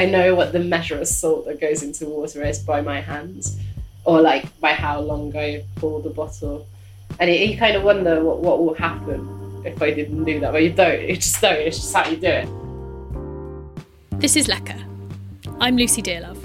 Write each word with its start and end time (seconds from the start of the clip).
I 0.00 0.06
know 0.06 0.34
what 0.34 0.52
the 0.52 0.60
measure 0.60 0.98
of 0.98 1.06
salt 1.06 1.44
that 1.44 1.60
goes 1.60 1.82
into 1.82 2.06
water 2.06 2.42
is 2.42 2.58
by 2.58 2.80
my 2.80 3.02
hands, 3.02 3.60
or 4.06 4.22
like 4.22 4.58
by 4.58 4.72
how 4.72 4.98
long 4.98 5.36
I 5.36 5.62
pour 5.76 6.00
the 6.00 6.08
bottle. 6.08 6.66
And 7.18 7.30
you, 7.30 7.58
kind 7.58 7.76
of 7.76 7.82
wonder 7.82 8.24
what, 8.24 8.40
what 8.40 8.64
will 8.64 8.72
happen 8.72 9.62
if 9.62 9.82
I 9.82 9.90
didn't 9.90 10.24
do 10.24 10.40
that. 10.40 10.52
But 10.52 10.62
you 10.62 10.72
don't. 10.72 11.06
You 11.06 11.16
just 11.16 11.38
don't. 11.42 11.58
It's 11.58 11.76
just 11.76 11.94
how 11.94 12.08
you 12.08 12.16
do 12.16 12.28
it. 12.28 12.48
This 14.20 14.36
is 14.36 14.48
Lecker. 14.48 14.82
I'm 15.60 15.76
Lucy 15.76 16.00
Dearlove. 16.00 16.38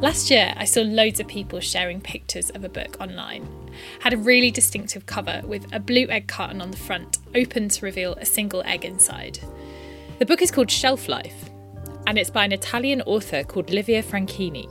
Last 0.00 0.30
year, 0.30 0.54
I 0.56 0.64
saw 0.64 0.80
loads 0.80 1.20
of 1.20 1.28
people 1.28 1.60
sharing 1.60 2.00
pictures 2.00 2.48
of 2.48 2.64
a 2.64 2.70
book 2.70 2.96
online. 3.02 3.46
Had 4.00 4.14
a 4.14 4.16
really 4.16 4.50
distinctive 4.50 5.04
cover 5.04 5.42
with 5.44 5.70
a 5.74 5.78
blue 5.78 6.06
egg 6.08 6.26
carton 6.26 6.62
on 6.62 6.70
the 6.70 6.78
front, 6.78 7.18
open 7.34 7.68
to 7.68 7.84
reveal 7.84 8.14
a 8.14 8.24
single 8.24 8.62
egg 8.62 8.86
inside. 8.86 9.38
The 10.22 10.26
book 10.26 10.40
is 10.40 10.52
called 10.52 10.70
Shelf 10.70 11.08
Life, 11.08 11.50
and 12.06 12.16
it's 12.16 12.30
by 12.30 12.44
an 12.44 12.52
Italian 12.52 13.02
author 13.06 13.42
called 13.42 13.70
Livia 13.70 14.04
Franchini. 14.04 14.68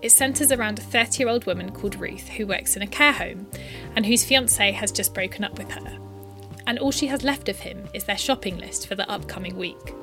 It 0.00 0.08
centres 0.08 0.50
around 0.50 0.78
a 0.78 0.82
30 0.82 1.18
year 1.18 1.28
old 1.28 1.44
woman 1.44 1.70
called 1.70 2.00
Ruth 2.00 2.30
who 2.30 2.46
works 2.46 2.74
in 2.74 2.80
a 2.80 2.86
care 2.86 3.12
home 3.12 3.46
and 3.94 4.06
whose 4.06 4.24
fiance 4.24 4.72
has 4.72 4.90
just 4.90 5.12
broken 5.12 5.44
up 5.44 5.58
with 5.58 5.70
her. 5.70 5.98
And 6.66 6.78
all 6.78 6.92
she 6.92 7.08
has 7.08 7.22
left 7.22 7.50
of 7.50 7.58
him 7.58 7.86
is 7.92 8.04
their 8.04 8.16
shopping 8.16 8.56
list 8.56 8.88
for 8.88 8.94
the 8.94 9.06
upcoming 9.10 9.58
week. 9.58 9.94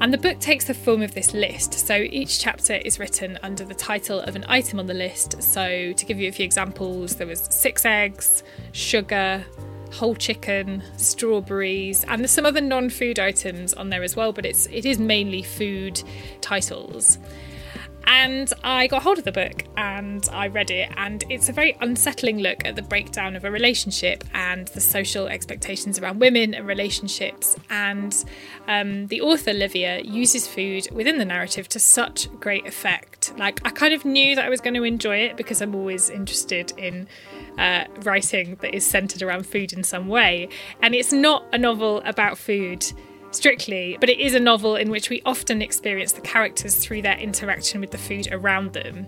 And 0.00 0.12
the 0.12 0.18
book 0.18 0.40
takes 0.40 0.64
the 0.64 0.74
form 0.74 1.00
of 1.00 1.14
this 1.14 1.32
list. 1.32 1.74
So 1.74 1.94
each 1.94 2.40
chapter 2.40 2.74
is 2.74 2.98
written 2.98 3.38
under 3.40 3.64
the 3.64 3.74
title 3.76 4.18
of 4.18 4.34
an 4.34 4.46
item 4.48 4.80
on 4.80 4.88
the 4.88 4.94
list. 4.94 5.40
So 5.44 5.92
to 5.92 6.04
give 6.06 6.18
you 6.18 6.28
a 6.28 6.32
few 6.32 6.44
examples, 6.44 7.14
there 7.14 7.26
was 7.28 7.46
six 7.52 7.84
eggs, 7.84 8.42
sugar, 8.72 9.44
whole 9.92 10.14
chicken, 10.14 10.82
strawberries, 10.96 12.04
and 12.04 12.20
there's 12.20 12.30
some 12.30 12.46
other 12.46 12.60
non-food 12.60 13.18
items 13.18 13.74
on 13.74 13.90
there 13.90 14.02
as 14.02 14.16
well, 14.16 14.32
but 14.32 14.46
it's 14.46 14.66
it 14.66 14.84
is 14.84 14.98
mainly 14.98 15.42
food 15.42 16.02
titles. 16.40 17.18
And 18.06 18.52
I 18.64 18.88
got 18.88 19.02
hold 19.02 19.18
of 19.18 19.24
the 19.24 19.32
book 19.32 19.64
and 19.76 20.28
I 20.32 20.48
read 20.48 20.70
it, 20.70 20.90
and 20.96 21.22
it's 21.28 21.48
a 21.48 21.52
very 21.52 21.76
unsettling 21.80 22.38
look 22.40 22.64
at 22.64 22.74
the 22.74 22.82
breakdown 22.82 23.36
of 23.36 23.44
a 23.44 23.50
relationship 23.50 24.24
and 24.34 24.66
the 24.68 24.80
social 24.80 25.28
expectations 25.28 25.98
around 25.98 26.18
women 26.18 26.54
and 26.54 26.66
relationships. 26.66 27.56
And 27.68 28.12
um, 28.66 29.06
the 29.08 29.20
author, 29.20 29.52
Livia, 29.52 30.00
uses 30.00 30.48
food 30.48 30.88
within 30.90 31.18
the 31.18 31.24
narrative 31.24 31.68
to 31.68 31.78
such 31.78 32.28
great 32.40 32.66
effect. 32.66 33.32
Like, 33.38 33.60
I 33.64 33.70
kind 33.70 33.94
of 33.94 34.04
knew 34.04 34.34
that 34.34 34.44
I 34.44 34.48
was 34.48 34.60
going 34.60 34.74
to 34.74 34.82
enjoy 34.82 35.18
it 35.18 35.36
because 35.36 35.60
I'm 35.60 35.74
always 35.74 36.10
interested 36.10 36.72
in 36.76 37.06
uh, 37.60 37.84
writing 38.02 38.56
that 38.62 38.74
is 38.74 38.84
centered 38.84 39.22
around 39.22 39.46
food 39.46 39.72
in 39.72 39.84
some 39.84 40.08
way. 40.08 40.48
And 40.82 40.94
it's 40.94 41.12
not 41.12 41.44
a 41.52 41.58
novel 41.58 42.02
about 42.04 42.38
food 42.38 42.84
strictly, 43.32 43.96
but 44.00 44.08
it 44.08 44.18
is 44.18 44.34
a 44.34 44.40
novel 44.40 44.76
in 44.76 44.90
which 44.90 45.10
we 45.10 45.22
often 45.24 45.62
experience 45.62 46.12
the 46.12 46.20
characters 46.22 46.76
through 46.76 47.02
their 47.02 47.18
interaction 47.18 47.80
with 47.80 47.90
the 47.90 47.98
food 47.98 48.28
around 48.32 48.72
them. 48.72 49.06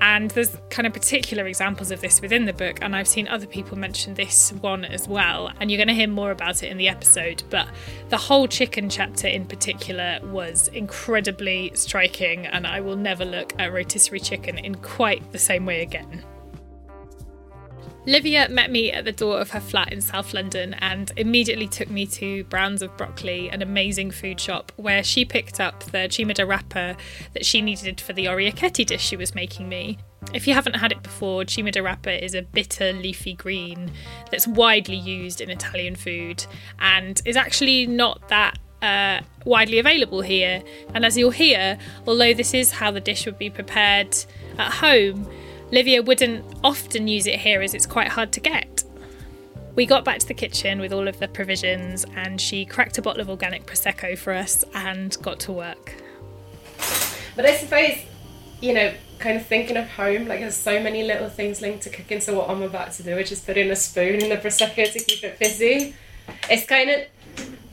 And 0.00 0.30
there's 0.30 0.56
kind 0.70 0.86
of 0.86 0.94
particular 0.94 1.46
examples 1.46 1.90
of 1.90 2.00
this 2.00 2.22
within 2.22 2.46
the 2.46 2.54
book, 2.54 2.78
and 2.80 2.96
I've 2.96 3.08
seen 3.08 3.28
other 3.28 3.46
people 3.46 3.76
mention 3.76 4.14
this 4.14 4.50
one 4.54 4.86
as 4.86 5.06
well. 5.06 5.52
And 5.60 5.70
you're 5.70 5.76
going 5.76 5.88
to 5.88 5.94
hear 5.94 6.08
more 6.08 6.30
about 6.30 6.62
it 6.62 6.70
in 6.70 6.78
the 6.78 6.88
episode. 6.88 7.42
But 7.50 7.68
the 8.08 8.16
whole 8.16 8.48
chicken 8.48 8.88
chapter 8.88 9.28
in 9.28 9.44
particular 9.44 10.20
was 10.22 10.68
incredibly 10.68 11.72
striking, 11.74 12.46
and 12.46 12.66
I 12.66 12.80
will 12.80 12.96
never 12.96 13.26
look 13.26 13.52
at 13.58 13.74
rotisserie 13.74 14.20
chicken 14.20 14.56
in 14.56 14.76
quite 14.76 15.32
the 15.32 15.38
same 15.38 15.66
way 15.66 15.82
again. 15.82 16.24
Livia 18.06 18.48
met 18.48 18.70
me 18.70 18.90
at 18.90 19.04
the 19.04 19.12
door 19.12 19.40
of 19.40 19.50
her 19.50 19.60
flat 19.60 19.92
in 19.92 20.00
South 20.00 20.32
London 20.32 20.74
and 20.74 21.12
immediately 21.18 21.68
took 21.68 21.90
me 21.90 22.06
to 22.06 22.44
Browns 22.44 22.80
of 22.80 22.96
Brockley, 22.96 23.50
an 23.50 23.60
amazing 23.60 24.10
food 24.10 24.40
shop, 24.40 24.72
where 24.76 25.04
she 25.04 25.24
picked 25.24 25.60
up 25.60 25.82
the 25.84 26.08
cime 26.08 26.32
di 26.32 26.42
rapa 26.42 26.96
that 27.34 27.44
she 27.44 27.60
needed 27.60 28.00
for 28.00 28.14
the 28.14 28.24
orecchiette 28.24 28.86
dish 28.86 29.02
she 29.02 29.16
was 29.16 29.34
making 29.34 29.68
me. 29.68 29.98
If 30.32 30.46
you 30.46 30.54
haven't 30.54 30.76
had 30.76 30.92
it 30.92 31.02
before, 31.02 31.44
cime 31.44 31.70
di 31.70 31.80
rapa 31.80 32.22
is 32.22 32.34
a 32.34 32.40
bitter 32.40 32.94
leafy 32.94 33.34
green 33.34 33.92
that's 34.30 34.46
widely 34.46 34.96
used 34.96 35.42
in 35.42 35.50
Italian 35.50 35.94
food 35.94 36.46
and 36.78 37.20
is 37.26 37.36
actually 37.36 37.86
not 37.86 38.28
that 38.28 38.58
uh, 38.80 39.20
widely 39.44 39.78
available 39.78 40.22
here. 40.22 40.62
And 40.94 41.04
as 41.04 41.18
you'll 41.18 41.30
hear, 41.30 41.76
although 42.06 42.32
this 42.32 42.54
is 42.54 42.70
how 42.70 42.90
the 42.90 43.00
dish 43.00 43.26
would 43.26 43.38
be 43.38 43.50
prepared 43.50 44.16
at 44.58 44.72
home, 44.72 45.28
Livia 45.72 46.02
wouldn't 46.02 46.44
often 46.64 47.06
use 47.06 47.26
it 47.26 47.38
here 47.38 47.62
as 47.62 47.74
it's 47.74 47.86
quite 47.86 48.08
hard 48.08 48.32
to 48.32 48.40
get. 48.40 48.82
We 49.76 49.86
got 49.86 50.04
back 50.04 50.18
to 50.18 50.26
the 50.26 50.34
kitchen 50.34 50.80
with 50.80 50.92
all 50.92 51.06
of 51.06 51.20
the 51.20 51.28
provisions 51.28 52.04
and 52.16 52.40
she 52.40 52.64
cracked 52.64 52.98
a 52.98 53.02
bottle 53.02 53.20
of 53.20 53.30
organic 53.30 53.66
Prosecco 53.66 54.18
for 54.18 54.32
us 54.32 54.64
and 54.74 55.16
got 55.22 55.38
to 55.40 55.52
work. 55.52 55.94
But 57.36 57.46
I 57.46 57.56
suppose, 57.56 57.98
you 58.60 58.74
know, 58.74 58.92
kind 59.20 59.36
of 59.36 59.46
thinking 59.46 59.76
of 59.76 59.88
home, 59.88 60.26
like 60.26 60.40
there's 60.40 60.56
so 60.56 60.82
many 60.82 61.04
little 61.04 61.28
things 61.28 61.62
linked 61.62 61.84
to 61.84 61.90
cooking. 61.90 62.20
So 62.20 62.36
what 62.36 62.50
I'm 62.50 62.62
about 62.62 62.92
to 62.94 63.04
do 63.04 63.14
which 63.14 63.30
is 63.30 63.38
just 63.38 63.46
put 63.46 63.56
in 63.56 63.70
a 63.70 63.76
spoon 63.76 64.20
in 64.20 64.28
the 64.28 64.36
Prosecco 64.36 64.92
to 64.92 64.98
keep 64.98 65.22
it 65.22 65.36
fizzy. 65.36 65.94
It's 66.50 66.66
kind 66.66 66.90
of, 66.90 67.00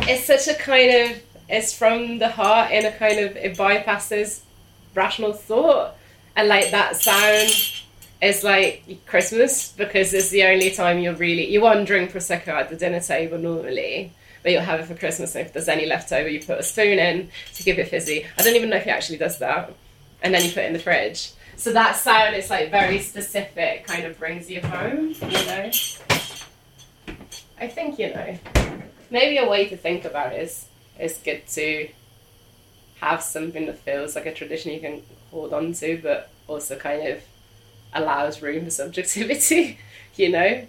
it's 0.02 0.26
such 0.26 0.48
a 0.48 0.58
kind 0.58 1.12
of, 1.12 1.24
it's 1.50 1.76
from 1.76 2.20
the 2.20 2.30
heart 2.30 2.72
in 2.72 2.86
a 2.86 2.92
kind 2.92 3.20
of, 3.20 3.36
it 3.36 3.58
bypasses 3.58 4.42
rational 4.94 5.34
thought. 5.34 5.96
And 6.36 6.48
like 6.48 6.70
that 6.70 6.96
sound 6.96 7.50
it's 8.22 8.44
like 8.44 9.06
Christmas 9.06 9.72
because 9.72 10.14
it's 10.14 10.30
the 10.30 10.44
only 10.44 10.72
time 10.72 11.00
you're 11.00 11.14
really 11.14 11.52
you 11.52 11.62
won't 11.62 11.86
drink 11.88 12.12
prosecco 12.12 12.50
at 12.50 12.70
the 12.70 12.76
dinner 12.76 13.00
table 13.00 13.38
normally, 13.38 14.12
but 14.44 14.52
you'll 14.52 14.62
have 14.62 14.80
it 14.80 14.86
for 14.86 14.96
Christmas. 14.96 15.36
And 15.36 15.46
if 15.46 15.54
there's 15.54 15.68
any 15.68 15.86
left 15.86 16.12
over, 16.12 16.28
you 16.28 16.40
put 16.40 16.60
a 16.60 16.64
spoon 16.64 17.00
in 17.00 17.30
to 17.56 17.64
give 17.64 17.78
it 17.80 17.90
fizzy. 17.90 18.26
I 18.38 18.44
don't 18.44 18.56
even 18.56 18.70
know 18.70 18.78
if 18.78 18.86
he 18.86 18.90
actually 18.90 19.18
does 19.18 19.40
that, 19.40 19.74
and 20.24 20.34
then 20.34 20.44
you 20.44 20.50
put 20.50 20.64
it 20.64 20.68
in 20.68 20.74
the 20.74 20.80
fridge. 20.80 21.32
So 21.58 21.74
that 21.74 21.96
sound 21.96 22.36
is 22.36 22.50
like 22.50 22.72
very 22.72 23.00
specific, 23.00 23.86
kind 23.86 24.06
of 24.06 24.18
brings 24.20 24.50
you 24.50 24.62
home. 24.62 25.16
You 25.22 25.46
know, 25.46 25.72
I 27.60 27.68
think 27.68 28.00
you 28.00 28.14
know 28.14 28.38
maybe 29.10 29.38
a 29.38 29.48
way 29.48 29.68
to 29.70 29.78
think 29.78 30.06
about 30.06 30.34
it 30.34 30.42
is 30.42 30.66
is 31.00 31.20
good 31.24 31.48
to 31.48 31.90
have 33.00 33.22
something 33.22 33.68
that 33.68 33.78
feels 33.78 34.16
like 34.16 34.26
a 34.26 34.34
tradition 34.34 34.74
you 34.74 34.80
can 34.80 35.04
hold 35.30 35.54
on 35.54 35.72
to, 35.74 36.00
but 36.02 36.32
also 36.48 36.76
kind 36.76 37.08
of 37.08 37.22
allows 38.02 38.42
room 38.42 38.66
for 38.66 38.72
subjectivity, 38.72 39.80
you 40.16 40.30
know? 40.30 40.66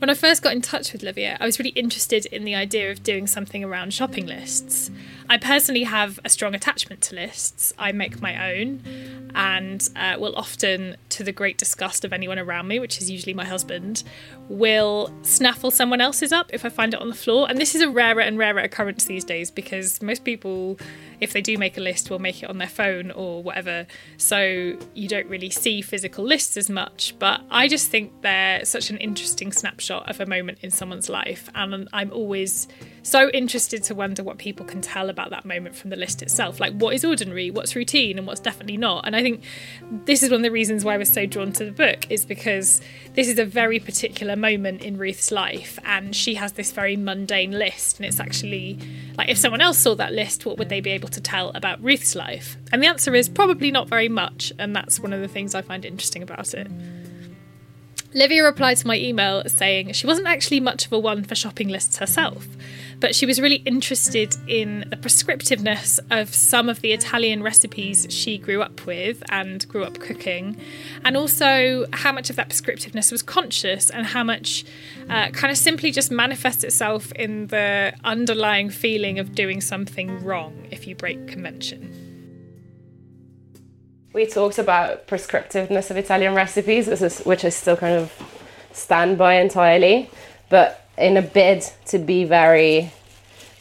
When 0.00 0.08
I 0.08 0.14
first 0.14 0.40
got 0.42 0.54
in 0.54 0.62
touch 0.62 0.94
with 0.94 1.02
Livia, 1.02 1.36
I 1.40 1.44
was 1.44 1.58
really 1.58 1.72
interested 1.72 2.24
in 2.24 2.44
the 2.44 2.54
idea 2.54 2.90
of 2.90 3.02
doing 3.02 3.26
something 3.26 3.62
around 3.62 3.92
shopping 3.92 4.24
lists. 4.26 4.90
I 5.28 5.36
personally 5.36 5.82
have 5.82 6.18
a 6.24 6.30
strong 6.30 6.54
attachment 6.54 7.02
to 7.02 7.16
lists. 7.16 7.74
I 7.78 7.92
make 7.92 8.22
my 8.22 8.54
own 8.54 9.30
and 9.34 9.86
uh, 9.96 10.16
will 10.18 10.34
often, 10.36 10.96
to 11.10 11.22
the 11.22 11.32
great 11.32 11.58
disgust 11.58 12.06
of 12.06 12.14
anyone 12.14 12.38
around 12.38 12.66
me, 12.66 12.78
which 12.78 12.96
is 12.96 13.10
usually 13.10 13.34
my 13.34 13.44
husband, 13.44 14.02
will 14.48 15.12
snaffle 15.20 15.70
someone 15.70 16.00
else's 16.00 16.32
up 16.32 16.50
if 16.50 16.64
I 16.64 16.70
find 16.70 16.94
it 16.94 17.00
on 17.00 17.10
the 17.10 17.14
floor. 17.14 17.46
And 17.50 17.58
this 17.58 17.74
is 17.74 17.82
a 17.82 17.90
rarer 17.90 18.22
and 18.22 18.38
rarer 18.38 18.60
occurrence 18.60 19.04
these 19.04 19.22
days 19.22 19.50
because 19.50 20.00
most 20.00 20.24
people 20.24 20.78
if 21.20 21.32
they 21.32 21.42
do 21.42 21.58
make 21.58 21.76
a 21.76 21.80
list, 21.80 22.10
will 22.10 22.18
make 22.18 22.42
it 22.42 22.50
on 22.50 22.58
their 22.58 22.68
phone 22.68 23.10
or 23.10 23.42
whatever. 23.42 23.86
So 24.16 24.76
you 24.94 25.08
don't 25.08 25.26
really 25.28 25.50
see 25.50 25.82
physical 25.82 26.24
lists 26.24 26.56
as 26.56 26.70
much. 26.70 27.14
But 27.18 27.42
I 27.50 27.68
just 27.68 27.90
think 27.90 28.22
they're 28.22 28.64
such 28.64 28.90
an 28.90 28.96
interesting 28.98 29.52
snapshot 29.52 30.08
of 30.08 30.20
a 30.20 30.26
moment 30.26 30.58
in 30.62 30.70
someone's 30.70 31.08
life. 31.08 31.48
And 31.54 31.88
I'm 31.92 32.12
always 32.12 32.68
so 33.02 33.30
interested 33.30 33.82
to 33.84 33.94
wonder 33.94 34.22
what 34.22 34.38
people 34.38 34.66
can 34.66 34.80
tell 34.80 35.10
about 35.10 35.30
that 35.30 35.44
moment 35.44 35.74
from 35.74 35.90
the 35.90 35.96
list 35.96 36.22
itself. 36.22 36.60
Like, 36.60 36.74
what 36.74 36.94
is 36.94 37.04
ordinary, 37.04 37.50
what's 37.50 37.74
routine, 37.74 38.18
and 38.18 38.26
what's 38.26 38.40
definitely 38.40 38.76
not. 38.76 39.06
And 39.06 39.16
I 39.16 39.22
think 39.22 39.42
this 40.04 40.22
is 40.22 40.30
one 40.30 40.40
of 40.40 40.42
the 40.42 40.50
reasons 40.50 40.84
why 40.84 40.94
I 40.94 40.98
was 40.98 41.12
so 41.12 41.26
drawn 41.26 41.52
to 41.52 41.64
the 41.64 41.72
book, 41.72 42.10
is 42.10 42.24
because 42.24 42.80
this 43.14 43.28
is 43.28 43.38
a 43.38 43.44
very 43.44 43.78
particular 43.78 44.36
moment 44.36 44.82
in 44.82 44.96
Ruth's 44.96 45.30
life. 45.30 45.78
And 45.84 46.14
she 46.14 46.34
has 46.34 46.52
this 46.52 46.72
very 46.72 46.96
mundane 46.96 47.52
list. 47.52 47.98
And 47.98 48.06
it's 48.06 48.20
actually 48.20 48.78
like, 49.16 49.28
if 49.28 49.38
someone 49.38 49.60
else 49.60 49.78
saw 49.78 49.94
that 49.94 50.12
list, 50.12 50.46
what 50.46 50.58
would 50.58 50.68
they 50.68 50.80
be 50.80 50.90
able 50.90 51.08
to 51.08 51.20
tell 51.20 51.50
about 51.50 51.82
Ruth's 51.82 52.14
life? 52.14 52.56
And 52.72 52.82
the 52.82 52.86
answer 52.86 53.14
is 53.14 53.28
probably 53.28 53.70
not 53.70 53.88
very 53.88 54.08
much. 54.08 54.52
And 54.58 54.74
that's 54.74 55.00
one 55.00 55.12
of 55.12 55.20
the 55.20 55.28
things 55.28 55.54
I 55.54 55.62
find 55.62 55.84
interesting 55.84 56.22
about 56.22 56.54
it. 56.54 56.68
Livia 58.12 58.42
replied 58.42 58.76
to 58.76 58.88
my 58.88 58.96
email 58.96 59.44
saying 59.46 59.92
she 59.92 60.06
wasn't 60.06 60.26
actually 60.26 60.58
much 60.58 60.86
of 60.86 60.92
a 60.92 60.98
one 60.98 61.22
for 61.22 61.36
shopping 61.36 61.68
lists 61.68 61.98
herself, 61.98 62.44
but 63.00 63.14
she 63.14 63.26
was 63.26 63.40
really 63.40 63.62
interested 63.66 64.36
in 64.46 64.84
the 64.90 64.96
prescriptiveness 64.96 65.98
of 66.10 66.34
some 66.34 66.68
of 66.68 66.80
the 66.82 66.92
Italian 66.92 67.42
recipes 67.42 68.06
she 68.10 68.38
grew 68.38 68.62
up 68.62 68.86
with 68.86 69.22
and 69.30 69.66
grew 69.68 69.84
up 69.84 69.98
cooking, 69.98 70.56
and 71.04 71.16
also 71.16 71.86
how 71.92 72.12
much 72.12 72.30
of 72.30 72.36
that 72.36 72.50
prescriptiveness 72.50 73.10
was 73.10 73.22
conscious 73.22 73.90
and 73.90 74.06
how 74.06 74.22
much 74.22 74.64
uh, 75.08 75.30
kind 75.30 75.50
of 75.50 75.56
simply 75.56 75.90
just 75.90 76.10
manifests 76.10 76.62
itself 76.62 77.10
in 77.12 77.46
the 77.48 77.92
underlying 78.04 78.70
feeling 78.70 79.18
of 79.18 79.34
doing 79.34 79.60
something 79.60 80.22
wrong 80.22 80.66
if 80.70 80.86
you 80.86 80.94
break 80.94 81.26
convention. 81.26 82.06
We 84.12 84.26
talked 84.26 84.58
about 84.58 85.06
prescriptiveness 85.06 85.90
of 85.90 85.96
Italian 85.96 86.34
recipes, 86.34 86.88
which 87.24 87.44
I 87.44 87.48
still 87.48 87.76
kind 87.76 87.94
of 87.94 88.12
stand 88.72 89.18
by 89.18 89.34
entirely. 89.34 90.10
But 90.48 90.89
in 91.00 91.16
a 91.16 91.22
bid 91.22 91.64
to 91.86 91.98
be 91.98 92.24
very 92.24 92.92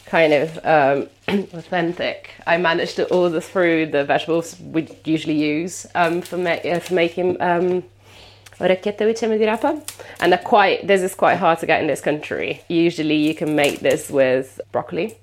kind 0.05 0.33
of 0.33 0.57
um, 0.65 1.09
authentic. 1.53 2.31
I 2.45 2.57
managed 2.57 2.95
to 2.97 3.11
order 3.13 3.39
through 3.39 3.87
the 3.87 4.03
vegetables 4.03 4.59
we 4.59 4.87
usually 5.05 5.37
use 5.37 5.85
um, 5.95 6.21
for, 6.21 6.37
ma- 6.37 6.63
uh, 6.71 6.79
for 6.79 6.95
making 6.95 7.41
um, 7.41 7.83
orecchiette 8.59 8.99
with 8.99 9.21
rapa. 9.21 9.81
And 10.19 10.31
they're 10.31 10.39
quite, 10.39 10.87
this 10.87 11.01
is 11.01 11.15
quite 11.15 11.37
hard 11.37 11.59
to 11.59 11.65
get 11.65 11.81
in 11.81 11.87
this 11.87 12.01
country. 12.01 12.61
Usually 12.67 13.15
you 13.15 13.35
can 13.35 13.55
make 13.55 13.79
this 13.79 14.09
with 14.09 14.59
broccoli, 14.71 15.17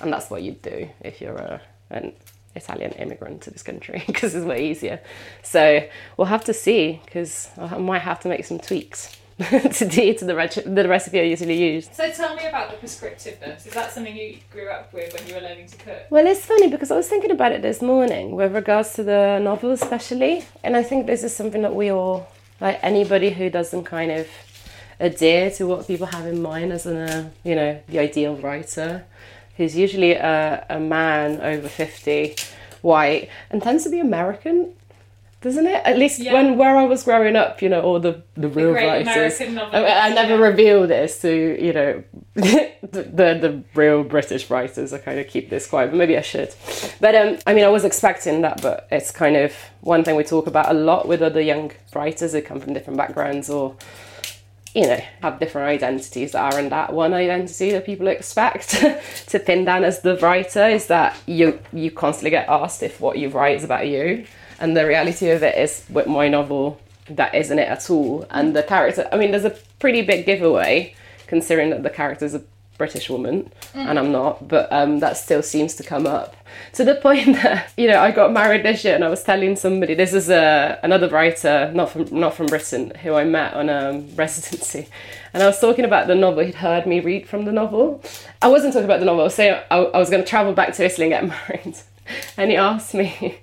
and 0.00 0.12
that's 0.12 0.30
what 0.30 0.42
you'd 0.42 0.62
do 0.62 0.88
if 1.00 1.20
you're 1.20 1.36
a, 1.36 1.60
an 1.90 2.12
Italian 2.54 2.92
immigrant 2.92 3.42
to 3.42 3.50
this 3.50 3.62
country 3.62 4.02
because 4.06 4.34
it's 4.34 4.46
way 4.46 4.70
easier. 4.70 5.00
So 5.42 5.86
we'll 6.16 6.26
have 6.26 6.44
to 6.44 6.54
see 6.54 7.00
because 7.04 7.48
I 7.58 7.78
might 7.78 8.02
have 8.02 8.20
to 8.20 8.28
make 8.28 8.44
some 8.44 8.58
tweaks. 8.58 9.16
To 9.38 9.86
do 9.90 10.14
to 10.14 10.24
the, 10.24 10.62
the 10.66 10.88
recipe 10.88 11.20
I 11.20 11.24
usually 11.24 11.56
use. 11.74 11.88
So 11.92 12.10
tell 12.10 12.34
me 12.34 12.46
about 12.46 12.70
the 12.70 12.76
prescriptiveness. 12.76 13.66
Is 13.66 13.74
that 13.74 13.92
something 13.92 14.16
you 14.16 14.38
grew 14.50 14.68
up 14.68 14.92
with 14.92 15.12
when 15.12 15.26
you 15.28 15.34
were 15.34 15.40
learning 15.40 15.66
to 15.68 15.76
cook? 15.76 16.06
Well, 16.10 16.26
it's 16.26 16.46
funny 16.46 16.68
because 16.68 16.90
I 16.90 16.96
was 16.96 17.08
thinking 17.08 17.30
about 17.30 17.52
it 17.52 17.60
this 17.60 17.82
morning 17.82 18.34
with 18.34 18.54
regards 18.54 18.94
to 18.94 19.02
the 19.02 19.38
novel, 19.38 19.72
especially, 19.72 20.44
and 20.64 20.76
I 20.76 20.82
think 20.82 21.06
this 21.06 21.22
is 21.22 21.36
something 21.36 21.62
that 21.62 21.74
we 21.74 21.90
all, 21.90 22.28
like 22.60 22.78
anybody 22.82 23.30
who 23.30 23.50
doesn't 23.50 23.84
kind 23.84 24.10
of 24.10 24.26
adhere 24.98 25.50
to 25.50 25.66
what 25.66 25.86
people 25.86 26.06
have 26.06 26.26
in 26.26 26.40
mind 26.40 26.72
as 26.72 26.86
an, 26.86 26.96
uh, 26.96 27.30
you 27.44 27.54
know, 27.54 27.78
the 27.88 27.98
ideal 27.98 28.36
writer, 28.36 29.04
who's 29.58 29.76
usually 29.76 30.12
a, 30.12 30.64
a 30.70 30.80
man 30.80 31.42
over 31.42 31.68
fifty, 31.68 32.36
white, 32.80 33.28
and 33.50 33.62
tends 33.62 33.84
to 33.84 33.90
be 33.90 34.00
American. 34.00 34.72
Doesn't 35.46 35.68
it? 35.68 35.80
At 35.84 35.96
least 35.96 36.18
Yeah. 36.18 36.32
when 36.32 36.58
where 36.58 36.76
I 36.76 36.82
was 36.86 37.04
growing 37.04 37.36
up, 37.36 37.62
you 37.62 37.68
know, 37.68 37.80
all 37.80 38.00
the 38.00 38.24
the 38.36 38.48
real 38.48 38.72
writers. 38.72 39.40
I. 39.40 40.08
I 40.08 40.12
never 40.12 40.34
yeah. 40.34 40.48
reveal 40.50 40.88
this 40.88 41.20
to 41.22 41.30
you 41.66 41.72
know 41.72 42.02
the, 42.34 42.72
the 42.82 43.28
the 43.44 43.62
real 43.72 44.02
British 44.02 44.50
writers. 44.50 44.92
I 44.92 44.98
kind 44.98 45.20
of 45.20 45.28
keep 45.28 45.48
this 45.48 45.68
quiet, 45.68 45.92
but 45.92 45.98
maybe 45.98 46.18
I 46.18 46.22
should. 46.22 46.52
But 47.00 47.14
um, 47.14 47.38
I 47.46 47.54
mean, 47.54 47.64
I 47.64 47.68
was 47.68 47.84
expecting 47.84 48.40
that, 48.40 48.60
but 48.60 48.88
it's 48.90 49.12
kind 49.12 49.36
of 49.36 49.54
one 49.82 50.02
thing 50.02 50.16
we 50.16 50.24
talk 50.24 50.48
about 50.48 50.68
a 50.68 50.74
lot 50.74 51.06
with 51.06 51.22
other 51.22 51.40
young 51.40 51.70
writers 51.94 52.32
who 52.32 52.42
come 52.42 52.58
from 52.58 52.72
different 52.72 52.96
backgrounds 52.96 53.48
or 53.48 53.76
you 54.74 54.86
know 54.88 55.00
have 55.22 55.38
different 55.38 55.68
identities 55.68 56.32
that 56.32 56.52
aren't 56.52 56.70
that 56.70 56.92
one 56.92 57.14
identity 57.14 57.70
that 57.70 57.86
people 57.86 58.08
expect 58.08 58.70
to 59.28 59.38
pin 59.38 59.64
down 59.64 59.84
as 59.84 60.00
the 60.00 60.16
writer 60.18 60.66
is 60.66 60.88
that 60.88 61.16
you 61.26 61.58
you 61.72 61.92
constantly 61.92 62.30
get 62.30 62.48
asked 62.48 62.82
if 62.82 63.00
what 63.00 63.16
you 63.16 63.28
write 63.28 63.56
is 63.56 63.64
about 63.64 63.86
you 63.86 64.26
and 64.60 64.76
the 64.76 64.86
reality 64.86 65.30
of 65.30 65.42
it 65.42 65.56
is 65.56 65.84
with 65.88 66.06
my 66.06 66.28
novel 66.28 66.80
that 67.08 67.34
isn't 67.34 67.58
it 67.58 67.68
at 67.68 67.88
all. 67.90 68.26
And 68.30 68.54
the 68.54 68.62
character 68.62 69.08
i 69.12 69.16
mean 69.16 69.30
there's 69.30 69.44
a 69.44 69.56
pretty 69.78 70.02
big 70.02 70.26
giveaway 70.26 70.94
considering 71.26 71.70
that 71.70 71.82
the 71.82 71.90
character's 71.90 72.34
a 72.34 72.42
british 72.78 73.08
woman 73.08 73.50
mm. 73.72 73.86
and 73.88 73.98
i'm 73.98 74.12
not 74.12 74.46
but 74.46 74.70
um, 74.70 75.00
that 75.00 75.16
still 75.16 75.42
seems 75.42 75.74
to 75.74 75.82
come 75.82 76.06
up. 76.06 76.36
To 76.74 76.84
the 76.84 76.94
point 77.06 77.34
that 77.36 77.72
you 77.76 77.88
know 77.88 78.00
i 78.00 78.10
got 78.10 78.32
married 78.32 78.64
this 78.64 78.84
year 78.84 78.94
and 78.94 79.04
i 79.04 79.08
was 79.08 79.22
telling 79.22 79.56
somebody 79.56 79.94
this 79.94 80.12
is 80.12 80.28
a, 80.28 80.78
another 80.82 81.08
writer 81.08 81.70
not 81.74 81.90
from 81.90 82.06
not 82.10 82.34
from 82.34 82.46
britain 82.46 82.92
who 83.02 83.14
i 83.14 83.24
met 83.24 83.54
on 83.54 83.68
um, 83.70 83.96
a 83.96 84.00
residency. 84.14 84.88
And 85.32 85.42
i 85.42 85.46
was 85.46 85.60
talking 85.60 85.84
about 85.84 86.06
the 86.06 86.14
novel 86.14 86.44
he'd 86.44 86.56
heard 86.56 86.86
me 86.86 87.00
read 87.00 87.28
from 87.28 87.44
the 87.44 87.52
novel. 87.52 88.02
I 88.40 88.48
wasn't 88.48 88.72
talking 88.72 88.86
about 88.86 89.00
the 89.00 89.06
novel 89.06 89.22
i 89.22 89.24
was 89.24 89.34
saying 89.34 89.60
i, 89.70 89.76
I 89.76 89.98
was 89.98 90.10
going 90.10 90.22
to 90.22 90.28
travel 90.28 90.52
back 90.52 90.74
to 90.74 90.84
italy 90.84 91.12
and 91.12 91.30
get 91.30 91.48
married. 91.48 91.76
And 92.36 92.50
he 92.50 92.56
asked 92.56 92.94
me 92.94 93.40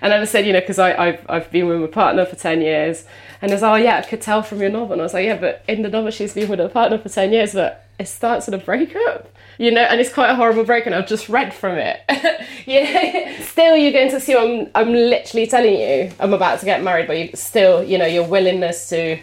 and 0.00 0.12
I 0.12 0.24
said, 0.24 0.46
you 0.46 0.52
know, 0.52 0.60
because 0.60 0.78
I've, 0.78 1.24
I've 1.28 1.50
been 1.50 1.66
with 1.66 1.80
my 1.80 1.86
partner 1.86 2.24
for 2.24 2.36
10 2.36 2.60
years. 2.62 3.04
And 3.42 3.52
he's, 3.52 3.62
oh, 3.62 3.74
yeah, 3.74 3.98
I 3.98 4.02
could 4.02 4.20
tell 4.20 4.42
from 4.42 4.60
your 4.60 4.70
novel. 4.70 4.92
And 4.92 5.02
I 5.02 5.04
was 5.04 5.14
like, 5.14 5.24
yeah, 5.24 5.38
but 5.38 5.64
in 5.68 5.82
the 5.82 5.88
novel, 5.88 6.10
she's 6.10 6.34
been 6.34 6.48
with 6.48 6.58
her 6.58 6.68
partner 6.68 6.98
for 6.98 7.08
10 7.08 7.32
years, 7.32 7.54
but 7.54 7.86
it 7.98 8.08
starts 8.08 8.46
with 8.46 8.54
a 8.54 8.64
breakup, 8.64 9.34
you 9.58 9.70
know, 9.70 9.82
and 9.82 10.00
it's 10.00 10.12
quite 10.12 10.30
a 10.30 10.34
horrible 10.34 10.64
break. 10.64 10.86
And 10.86 10.94
I've 10.94 11.06
just 11.06 11.28
read 11.28 11.52
from 11.52 11.78
it. 11.78 12.00
yeah. 12.66 13.42
Still, 13.42 13.76
you're 13.76 13.92
going 13.92 14.10
to 14.10 14.20
see, 14.20 14.36
I'm, 14.36 14.70
I'm 14.74 14.92
literally 14.92 15.46
telling 15.46 15.78
you, 15.78 16.12
I'm 16.18 16.32
about 16.32 16.60
to 16.60 16.64
get 16.66 16.82
married, 16.82 17.06
but 17.06 17.18
you, 17.18 17.30
still, 17.34 17.82
you 17.82 17.98
know, 17.98 18.06
your 18.06 18.26
willingness 18.26 18.88
to 18.90 19.18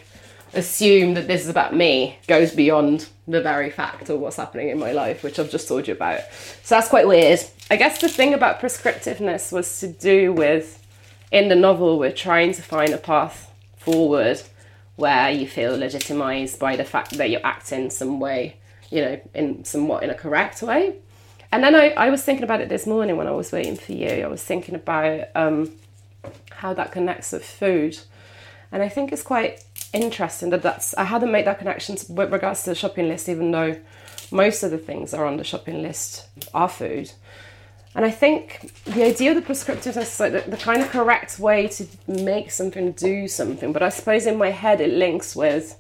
assume 0.57 1.13
that 1.13 1.27
this 1.27 1.44
is 1.44 1.50
about 1.50 1.74
me 1.75 2.18
goes 2.27 2.51
beyond 2.54 3.07
the 3.27 3.42
very 3.42 3.69
fact 3.69 4.09
of 4.09 4.19
what's 4.19 4.38
happening 4.38 4.69
in 4.69 4.80
my 4.80 4.92
life, 4.92 5.24
which 5.24 5.38
I've 5.38 5.51
just 5.51 5.68
told 5.68 5.88
you 5.88 5.94
about. 5.94 6.21
So 6.63 6.75
that's 6.75 6.89
quite 6.89 7.07
weird. 7.07 7.39
I 7.69 7.75
guess 7.75 8.01
the 8.01 8.09
thing 8.09 8.33
about 8.33 8.59
prescriptiveness 8.59 9.51
was 9.51 9.80
to 9.81 9.88
do 9.88 10.33
with, 10.33 10.83
in 11.31 11.50
the 11.50 11.56
novel, 11.56 12.00
we're 12.00 12.12
trying 12.12 12.54
to 12.54 12.62
find 12.62 12.94
a 12.94 12.98
path 12.98 13.51
forward 13.77 14.42
where 14.95 15.30
you 15.30 15.48
feel 15.48 15.77
legitimized 15.77 16.59
by 16.59 16.75
the 16.75 16.83
fact 16.83 17.18
that 17.18 17.30
you're 17.30 17.45
acting 17.45 17.89
some 17.89 18.19
way, 18.19 18.56
you 18.89 19.01
know, 19.01 19.21
in 19.36 19.63
somewhat 19.63 20.04
in 20.04 20.09
a 20.09 20.15
correct 20.15 20.62
way. 20.63 20.95
And 21.51 21.63
then 21.63 21.75
I, 21.75 21.89
I 21.89 22.09
was 22.09 22.24
thinking 22.24 22.44
about 22.44 22.62
it 22.62 22.69
this 22.69 22.88
morning 22.88 23.15
when 23.15 23.27
I 23.27 23.31
was 23.31 23.51
waiting 23.51 23.77
for 23.77 23.94
you. 23.94 24.09
I 24.09 24.27
was 24.27 24.44
thinking 24.44 24.75
about 24.75 25.27
um, 25.36 25.71
how 26.50 26.74
that 26.74 26.92
connects 26.92 27.31
with 27.31 27.45
food. 27.45 28.00
And 28.71 28.81
I 28.83 28.89
think 28.89 29.13
it's 29.13 29.21
quite 29.24 29.63
interesting 29.93 30.49
that 30.51 30.61
that's, 30.61 30.93
I 30.95 31.05
hadn't 31.05 31.31
made 31.31 31.45
that 31.45 31.59
connection 31.59 31.97
with 32.09 32.31
regards 32.31 32.63
to 32.63 32.71
the 32.71 32.75
shopping 32.75 33.07
list, 33.07 33.29
even 33.29 33.51
though 33.51 33.77
most 34.31 34.63
of 34.63 34.71
the 34.71 34.77
things 34.77 35.13
are 35.13 35.25
on 35.25 35.37
the 35.37 35.43
shopping 35.43 35.81
list 35.81 36.27
are 36.53 36.69
food. 36.69 37.11
And 37.95 38.05
I 38.05 38.11
think 38.11 38.71
the 38.85 39.03
idea 39.03 39.31
of 39.31 39.35
the 39.35 39.41
prescriptiveness 39.41 40.13
is 40.13 40.19
like 40.19 40.31
the, 40.31 40.51
the 40.51 40.57
kind 40.57 40.81
of 40.81 40.89
correct 40.89 41.39
way 41.39 41.67
to 41.69 41.87
make 42.07 42.51
something 42.51 42.91
do 42.91 43.27
something. 43.27 43.73
But 43.73 43.81
I 43.81 43.89
suppose 43.89 44.27
in 44.27 44.37
my 44.37 44.51
head 44.51 44.81
it 44.81 44.93
links 44.93 45.35
with 45.35 45.79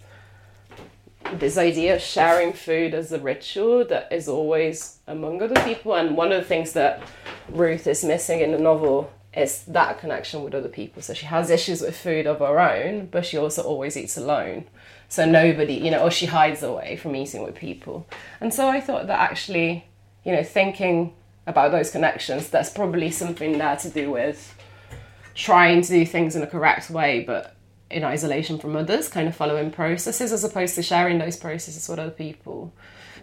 this 1.33 1.57
idea 1.57 1.95
of 1.95 2.01
sharing 2.01 2.53
food 2.53 2.93
as 2.93 3.11
a 3.11 3.19
ritual 3.19 3.85
that 3.85 4.11
is 4.11 4.27
always 4.27 4.97
among 5.05 5.41
other 5.41 5.61
people. 5.63 5.93
And 5.93 6.17
one 6.17 6.31
of 6.31 6.41
the 6.41 6.47
things 6.47 6.73
that 6.73 7.01
Ruth 7.49 7.85
is 7.85 8.03
missing 8.03 8.39
in 8.39 8.51
the 8.51 8.57
novel 8.57 9.11
is 9.33 9.63
that 9.65 9.99
connection 9.99 10.43
with 10.43 10.55
other 10.55 10.69
people. 10.69 11.01
So 11.01 11.13
she 11.13 11.25
has 11.25 11.49
issues 11.49 11.81
with 11.81 11.97
food 11.97 12.27
of 12.27 12.39
her 12.39 12.59
own, 12.59 13.07
but 13.07 13.25
she 13.25 13.37
also 13.37 13.61
always 13.61 13.95
eats 13.95 14.17
alone. 14.17 14.65
So 15.09 15.25
nobody, 15.25 15.75
you 15.75 15.91
know, 15.91 16.03
or 16.03 16.11
she 16.11 16.25
hides 16.25 16.63
away 16.63 16.97
from 16.97 17.15
eating 17.15 17.43
with 17.43 17.55
people. 17.55 18.07
And 18.41 18.53
so 18.53 18.67
I 18.67 18.81
thought 18.81 19.07
that 19.07 19.19
actually, 19.19 19.85
you 20.23 20.31
know, 20.31 20.43
thinking 20.43 21.13
about 21.45 21.71
those 21.71 21.91
connections, 21.91 22.49
that's 22.49 22.69
probably 22.69 23.11
something 23.11 23.57
there 23.57 23.77
to 23.77 23.89
do 23.89 24.11
with 24.11 24.55
trying 25.33 25.81
to 25.83 25.89
do 25.89 26.05
things 26.05 26.35
in 26.35 26.41
a 26.41 26.47
correct 26.47 26.89
way, 26.89 27.23
but 27.23 27.55
in 27.89 28.03
isolation 28.03 28.57
from 28.57 28.75
others, 28.75 29.07
kind 29.07 29.27
of 29.27 29.35
following 29.35 29.71
processes 29.71 30.33
as 30.33 30.43
opposed 30.43 30.75
to 30.75 30.83
sharing 30.83 31.19
those 31.19 31.37
processes 31.37 31.87
with 31.87 31.99
other 31.99 32.11
people. 32.11 32.73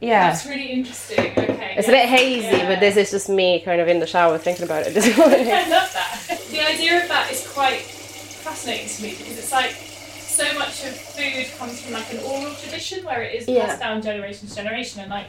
Yeah. 0.04 0.30
That's 0.30 0.46
really 0.46 0.70
interesting. 0.70 1.32
Okay. 1.36 1.74
It's 1.78 1.88
a 1.88 1.90
bit 1.92 2.08
hazy, 2.08 2.46
Yeah. 2.46 2.68
but 2.68 2.80
this 2.80 2.96
is 2.96 3.10
just 3.10 3.28
me 3.28 3.60
kind 3.60 3.80
of 3.80 3.88
in 3.88 3.98
the 4.00 4.06
shower 4.06 4.38
thinking 4.38 4.64
about 4.64 4.86
it. 4.86 4.96
I 4.96 5.68
love 5.68 5.90
that. 5.92 6.40
The 6.50 6.60
idea 6.60 7.02
of 7.02 7.08
that 7.08 7.30
is 7.32 7.46
quite 7.52 7.80
fascinating 7.80 8.88
to 8.88 9.02
me 9.02 9.10
because 9.10 9.38
it's 9.38 9.52
like 9.52 9.70
so 9.70 10.44
much 10.58 10.84
of 10.84 10.94
food 10.96 11.46
comes 11.58 11.80
from 11.80 11.92
like 11.94 12.12
an 12.12 12.18
oral 12.20 12.54
tradition 12.54 13.04
where 13.04 13.22
it 13.22 13.34
is 13.34 13.48
Yeah. 13.48 13.66
passed 13.66 13.80
down 13.80 14.02
generation 14.02 14.48
to 14.48 14.54
generation 14.54 15.00
and 15.00 15.10
like 15.10 15.26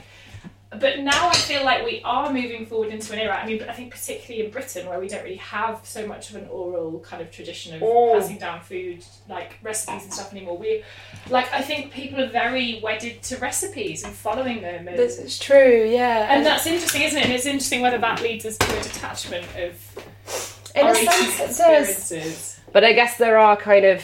but 0.79 0.99
now 0.99 1.29
I 1.29 1.33
feel 1.35 1.63
like 1.63 1.83
we 1.85 2.01
are 2.03 2.31
moving 2.31 2.65
forward 2.65 2.89
into 2.89 3.13
an 3.13 3.19
era. 3.19 3.35
I 3.41 3.45
mean, 3.45 3.63
I 3.63 3.73
think 3.73 3.91
particularly 3.91 4.45
in 4.45 4.51
Britain, 4.51 4.87
where 4.87 4.99
we 4.99 5.07
don't 5.07 5.23
really 5.23 5.35
have 5.37 5.81
so 5.83 6.05
much 6.07 6.29
of 6.29 6.35
an 6.37 6.47
oral 6.49 6.99
kind 6.99 7.21
of 7.21 7.31
tradition 7.31 7.75
of 7.75 7.81
Mm. 7.81 8.19
passing 8.19 8.37
down 8.37 8.61
food, 8.61 9.03
like 9.29 9.57
recipes 9.63 10.03
and 10.03 10.13
stuff 10.13 10.31
anymore. 10.31 10.57
We, 10.57 10.83
like, 11.29 11.51
I 11.53 11.61
think 11.61 11.91
people 11.91 12.21
are 12.21 12.27
very 12.29 12.79
wedded 12.83 13.21
to 13.23 13.37
recipes 13.37 14.03
and 14.03 14.13
following 14.13 14.61
them, 14.61 14.87
and, 14.87 14.97
This 14.97 15.17
is 15.19 15.37
true, 15.39 15.85
yeah. 15.89 16.33
and 16.33 16.45
that's 16.45 16.65
interesting, 16.65 17.01
isn't 17.03 17.17
it? 17.19 17.25
And 17.25 17.33
it's 17.33 17.45
interesting 17.45 17.81
whether 17.81 17.97
that 17.97 18.21
leads 18.21 18.45
us 18.45 18.57
to 18.57 18.79
a 18.79 18.83
detachment 18.83 19.45
of 19.57 20.71
in 20.75 20.85
our 20.85 20.93
a 20.93 20.97
eating 20.97 21.09
sense 21.09 21.59
it 21.59 21.63
does. 21.63 21.89
experiences. 21.89 22.59
But 22.71 22.83
I 22.83 22.93
guess 22.93 23.17
there 23.17 23.37
are 23.37 23.55
kind 23.55 23.85
of 23.85 24.03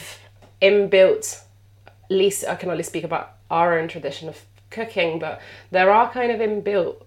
inbuilt, 0.62 1.42
at 1.88 1.94
least 2.10 2.46
I 2.48 2.56
can 2.56 2.70
only 2.70 2.84
speak 2.84 3.04
about 3.04 3.34
our 3.50 3.78
own 3.80 3.88
tradition 3.88 4.30
of 4.30 4.38
cooking, 4.72 5.20
but 5.20 5.42
there 5.70 5.92
are 5.92 6.12
kind 6.12 6.32
of 6.32 6.40
inbuilt 6.40 7.04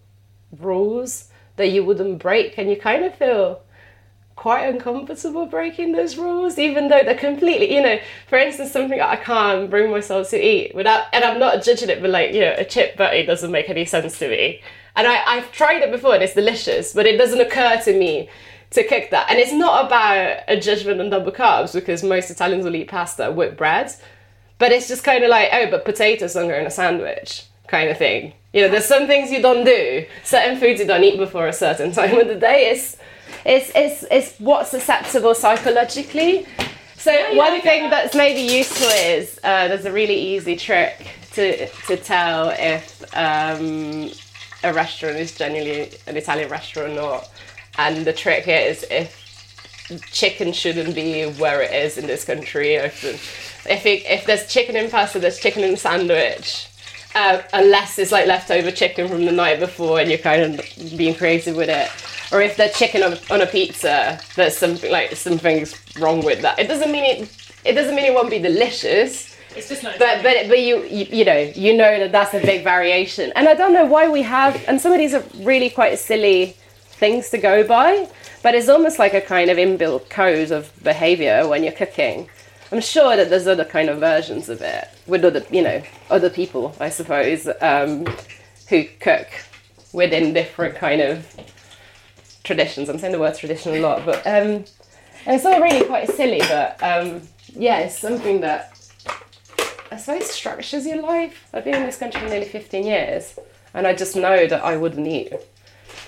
rules 0.61 1.29
that 1.57 1.71
you 1.71 1.85
wouldn't 1.85 2.19
break, 2.19 2.59
and 2.59 2.71
you 2.71 2.77
kind 2.77 3.05
of 3.05 3.15
feel 3.17 3.63
quite 4.37 4.67
uncomfortable 4.67 5.47
breaking 5.47 5.93
those 5.93 6.17
rules, 6.17 6.59
even 6.59 6.89
though 6.89 7.03
they're 7.05 7.15
completely, 7.15 7.73
you 7.75 7.83
know, 7.83 7.99
for 8.29 8.37
instance, 8.37 8.73
something 8.73 9.01
I 9.01 9.17
can't 9.17 9.71
bring 9.71 9.91
myself 9.91 10.31
to 10.31 10.41
eat 10.41 10.75
without, 10.75 11.07
and 11.13 11.25
I'm 11.25 11.39
not 11.39 11.63
judging 11.63 11.89
it, 11.89 12.01
but 12.01 12.11
like, 12.11 12.33
you 12.33 12.41
know, 12.41 12.55
a 12.57 12.65
chip 12.65 12.97
butty 12.97 13.25
doesn't 13.25 13.53
make 13.53 13.71
any 13.71 13.85
sense 13.85 14.19
to 14.19 14.29
me. 14.29 14.61
And 14.97 15.07
I, 15.07 15.23
I've 15.25 15.53
tried 15.53 15.83
it 15.83 15.91
before 15.91 16.15
and 16.15 16.23
it's 16.23 16.35
delicious, 16.35 16.93
but 16.93 17.07
it 17.07 17.17
doesn't 17.17 17.41
occur 17.41 17.81
to 17.85 17.99
me 17.99 18.29
to 18.71 18.85
cook 18.85 19.11
that. 19.11 19.31
And 19.31 19.39
it's 19.39 19.53
not 19.53 19.87
about 19.87 20.43
a 20.49 20.59
judgment 20.59 21.01
on 21.01 21.11
double 21.11 21.33
carbs 21.33 21.73
because 21.73 22.03
most 22.03 22.31
Italians 22.31 22.65
will 22.65 22.75
eat 22.75 22.89
pasta 22.89 23.31
with 23.31 23.57
bread, 23.57 23.93
but 24.59 24.73
it's 24.73 24.89
just 24.89 25.05
kind 25.05 25.23
of 25.23 25.31
like, 25.31 25.49
oh, 25.53 25.71
but 25.71 25.85
potatoes 25.85 26.35
don't 26.35 26.49
go 26.49 26.55
in 26.55 26.67
a 26.67 26.71
sandwich 26.71 27.47
kind 27.67 27.91
of 27.91 27.99
thing. 27.99 28.33
You 28.53 28.63
know, 28.63 28.69
there's 28.69 28.87
some 28.87 29.07
things 29.07 29.31
you 29.31 29.43
don't 29.43 29.65
do, 29.65 30.07
certain 30.23 30.59
foods 30.59 30.81
you 30.81 30.87
don't 30.87 31.03
eat 31.03 31.19
before 31.19 31.49
a 31.49 31.53
certain 31.53 31.93
time 31.93 32.19
of 32.19 32.29
the 32.29 32.37
day. 32.37 32.71
It's, 32.71 32.97
it's, 33.45 33.73
it's, 33.75 34.05
it's 34.11 34.39
what's 34.39 34.75
acceptable 34.75 35.35
psychologically. 35.35 36.47
So 36.97 37.11
yeah, 37.11 37.37
one 37.37 37.53
get 37.55 37.65
thing 37.65 37.83
that. 37.83 37.91
that's 37.91 38.15
maybe 38.15 38.41
useful 38.41 38.89
is 38.89 39.39
uh, 39.45 39.69
there's 39.69 39.85
a 39.85 39.93
really 39.93 40.15
easy 40.15 40.57
trick 40.57 41.07
to 41.33 41.69
to 41.69 41.97
tell 41.99 42.51
if 42.57 43.03
um, 43.15 44.11
a 44.63 44.73
restaurant 44.73 45.17
is 45.17 45.37
genuinely 45.37 45.91
an 46.07 46.17
Italian 46.17 46.49
restaurant 46.49 46.93
or 46.93 46.95
not. 46.95 47.31
And 47.77 48.07
the 48.07 48.13
trick 48.13 48.45
here 48.45 48.61
is 48.61 48.87
if 48.91 49.21
chicken 50.13 50.53
shouldn't 50.53 50.95
be 50.95 51.25
where 51.25 51.61
it 51.61 51.73
is 51.73 51.99
in 51.99 52.07
this 52.07 52.25
country. 52.25 52.77
If 52.77 53.05
if, 53.69 53.85
it, 53.85 54.07
if 54.07 54.25
there's 54.25 54.47
chicken 54.51 54.77
in 54.77 54.91
pasta, 54.91 55.19
there's 55.19 55.39
chicken 55.39 55.63
in 55.65 55.77
sandwich. 55.77 56.69
Uh, 57.15 57.41
unless 57.53 57.99
it's 57.99 58.11
like 58.11 58.27
leftover 58.27 58.73
chicken 58.73 59.09
from 59.09 59.25
the 59.25 59.31
night 59.31 59.61
before 59.61 60.01
and 60.01 60.11
you're 60.11 60.19
kind 60.19 60.43
of 60.43 60.97
being 60.97 61.15
creative 61.15 61.55
with 61.55 61.69
it. 61.69 61.89
Or 62.33 62.43
if 62.43 62.57
there's 62.57 62.77
chicken 62.77 63.05
on, 63.05 63.17
on 63.31 63.41
a 63.41 63.47
pizza, 63.47 64.21
there's 64.35 64.57
something 64.57 64.91
like 64.91 65.15
something's 65.15 65.75
wrong 65.99 66.25
with 66.25 66.43
that. 66.43 66.59
It 66.59 66.67
doesn't 66.67 66.91
mean 66.91 67.05
it. 67.05 67.37
It 67.65 67.75
doesn't 67.75 67.95
mean 67.95 68.07
it 68.07 68.15
won't 68.15 68.31
be 68.31 68.41
delicious. 68.41 69.37
It's 69.57 69.69
just 69.69 69.85
not. 69.85 69.99
But 69.99 70.23
but 70.23 70.49
but 70.49 70.61
you, 70.61 70.83
you 70.85 71.07
you 71.11 71.25
know 71.25 71.39
you 71.55 71.77
know 71.77 72.01
that 72.01 72.11
that's 72.11 72.35
a 72.35 72.41
big 72.41 72.65
variation, 72.65 73.33
and 73.37 73.49
I 73.49 73.55
don't 73.55 73.73
know 73.73 73.87
why 73.87 74.09
we 74.09 74.23
have. 74.23 74.63
And 74.67 74.81
some 74.81 74.91
of 74.91 74.99
these 74.99 75.15
are 75.15 75.23
really 75.37 75.71
quite 75.71 75.99
silly 75.99 76.57
things 76.99 77.31
to 77.31 77.39
go 77.39 77.67
by, 77.67 78.09
but 78.43 78.55
it's 78.55 78.69
almost 78.69 78.99
like 78.99 79.15
a 79.15 79.21
kind 79.21 79.51
of 79.51 79.57
inbuilt 79.59 80.09
code 80.11 80.51
of 80.51 80.73
behavior 80.83 81.47
when 81.47 81.63
you're 81.63 81.73
cooking. 81.73 82.29
I'm 82.73 82.81
sure 82.81 83.17
that 83.17 83.31
there's 83.31 83.47
other 83.47 83.65
kind 83.65 83.89
of 83.89 84.01
versions 84.01 84.49
of 84.49 84.63
it 84.63 84.89
with 85.07 85.25
other 85.25 85.45
you 85.51 85.63
know 85.63 85.83
other 86.11 86.31
people, 86.31 86.75
I 86.81 86.89
suppose, 86.89 87.49
um, 87.61 88.07
who 88.69 88.85
cook 89.01 89.29
within 89.93 90.33
different 90.33 90.77
kind 90.77 91.01
of 91.01 91.27
traditions. 92.43 92.89
I'm 92.89 92.99
saying 92.99 93.13
the 93.13 93.19
word 93.19 93.37
tradition 93.37 93.75
a 93.75 93.81
lot, 93.81 94.05
but 94.05 94.27
um, 94.27 94.65
it's 95.27 95.45
all 95.45 95.61
really 95.61 95.87
quite 95.87 96.09
silly. 96.11 96.41
But 96.41 96.83
um, 96.83 97.23
yeah, 97.55 97.81
it's 97.81 97.99
something 97.99 98.41
that 98.41 98.71
I 99.91 99.97
suppose 99.97 100.31
structures 100.31 100.87
your 100.87 101.03
life. 101.03 101.49
I've 101.53 101.65
been 101.65 101.75
in 101.75 101.87
this 101.87 101.99
country 101.99 102.21
for 102.21 102.29
nearly 102.29 102.47
15 102.47 102.85
years, 102.85 103.39
and 103.73 103.87
I 103.87 103.95
just 103.95 104.17
know 104.17 104.47
that 104.47 104.65
I 104.65 104.77
wouldn't 104.77 105.07
eat. 105.07 105.33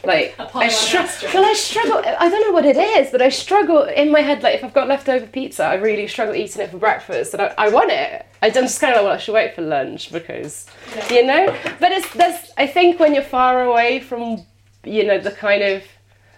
Like 0.06 0.34
I 0.54 0.68
struggle. 0.68 1.10
Well, 1.34 1.44
I 1.44 1.54
struggle. 1.54 2.02
I 2.04 2.28
don't 2.28 2.40
know 2.46 2.52
what 2.52 2.64
it 2.64 2.76
is, 2.76 3.10
but 3.10 3.20
I 3.20 3.28
struggle 3.28 3.84
in 3.84 4.10
my 4.10 4.20
head. 4.20 4.42
Like 4.42 4.54
if 4.56 4.64
I've 4.64 4.74
got 4.74 4.88
leftover 4.88 5.26
pizza, 5.26 5.64
I 5.64 5.74
really 5.74 6.06
struggle 6.06 6.34
eating 6.34 6.62
it 6.62 6.70
for 6.70 6.78
breakfast, 6.78 7.34
and 7.34 7.42
I, 7.42 7.54
I 7.58 7.68
want 7.68 7.90
it. 7.90 8.26
I, 8.42 8.46
I'm 8.46 8.52
just 8.52 8.80
kind 8.80 8.94
of 8.94 8.98
like, 8.98 9.04
well, 9.04 9.14
I 9.14 9.18
should 9.18 9.34
wait 9.34 9.54
for 9.54 9.62
lunch 9.62 10.12
because, 10.12 10.66
you 11.10 11.26
know. 11.26 11.56
But 11.80 11.92
it's 11.92 12.12
there's. 12.12 12.52
I 12.56 12.66
think 12.66 13.00
when 13.00 13.14
you're 13.14 13.22
far 13.22 13.64
away 13.64 14.00
from, 14.00 14.44
you 14.84 15.04
know, 15.04 15.18
the 15.18 15.32
kind 15.32 15.62
of 15.62 15.82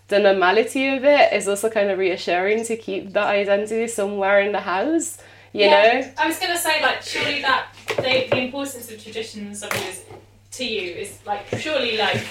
the 0.08 0.18
normality 0.18 0.88
of 0.88 1.04
it 1.04 1.32
is 1.32 1.46
also 1.46 1.68
kind 1.68 1.90
of 1.90 1.98
reassuring 1.98 2.64
to 2.64 2.76
keep 2.76 3.12
that 3.12 3.26
identity 3.26 3.88
somewhere 3.88 4.40
in 4.40 4.52
the 4.52 4.60
house. 4.60 5.18
You 5.52 5.70
know. 5.70 6.12
I 6.18 6.26
was 6.26 6.38
gonna 6.38 6.58
say 6.58 6.80
like 6.82 7.02
surely 7.02 7.40
that 7.42 7.68
the, 7.88 8.28
the 8.30 8.38
importance 8.38 8.90
of 8.90 9.02
traditions 9.02 9.62
of 9.62 9.72
yours 9.74 10.04
to 10.52 10.64
you 10.64 10.94
is 10.94 11.18
like 11.26 11.46
surely 11.58 11.96
like 11.96 12.22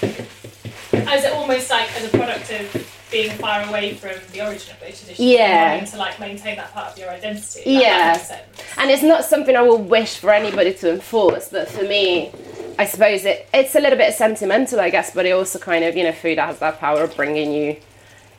as 0.94 1.26
almost 1.34 1.70
like 1.70 1.90
as 1.98 2.06
a 2.14 2.18
product 2.18 2.52
of 2.52 2.94
being 3.12 3.32
far 3.38 3.64
away 3.70 3.94
from 3.94 4.12
the 4.34 4.42
origin 4.46 4.74
of 4.74 4.80
those 4.82 5.00
traditions. 5.00 5.20
Yeah. 5.20 5.84
to 5.86 5.98
like 5.98 6.20
maintain 6.20 6.58
that 6.58 6.74
part 6.74 6.92
of 6.92 6.98
your 6.98 7.10
identity. 7.10 7.64
Yeah. 7.66 7.80
That 7.80 8.18
makes 8.18 8.28
sense. 8.28 8.48
and 8.78 8.92
it's 8.92 9.04
not 9.04 9.24
something 9.24 9.56
I 9.56 9.62
will 9.62 9.82
wish 9.82 10.18
for 10.18 10.32
anybody 10.34 10.74
to 10.74 10.92
enforce. 10.92 11.50
But 11.50 11.70
for 11.70 11.84
me, 11.84 12.32
I 12.78 12.86
suppose 12.86 13.24
it 13.26 13.48
it's 13.54 13.76
a 13.76 13.80
little 13.80 13.98
bit 13.98 14.14
sentimental, 14.14 14.80
I 14.80 14.90
guess. 14.90 15.14
But 15.14 15.26
it 15.26 15.32
also 15.32 15.58
kind 15.60 15.86
of 15.86 15.96
you 15.96 16.04
know 16.04 16.12
food 16.12 16.38
has 16.38 16.60
that 16.60 16.80
power 16.80 17.04
of 17.04 17.16
bringing 17.16 17.54
you 17.54 17.78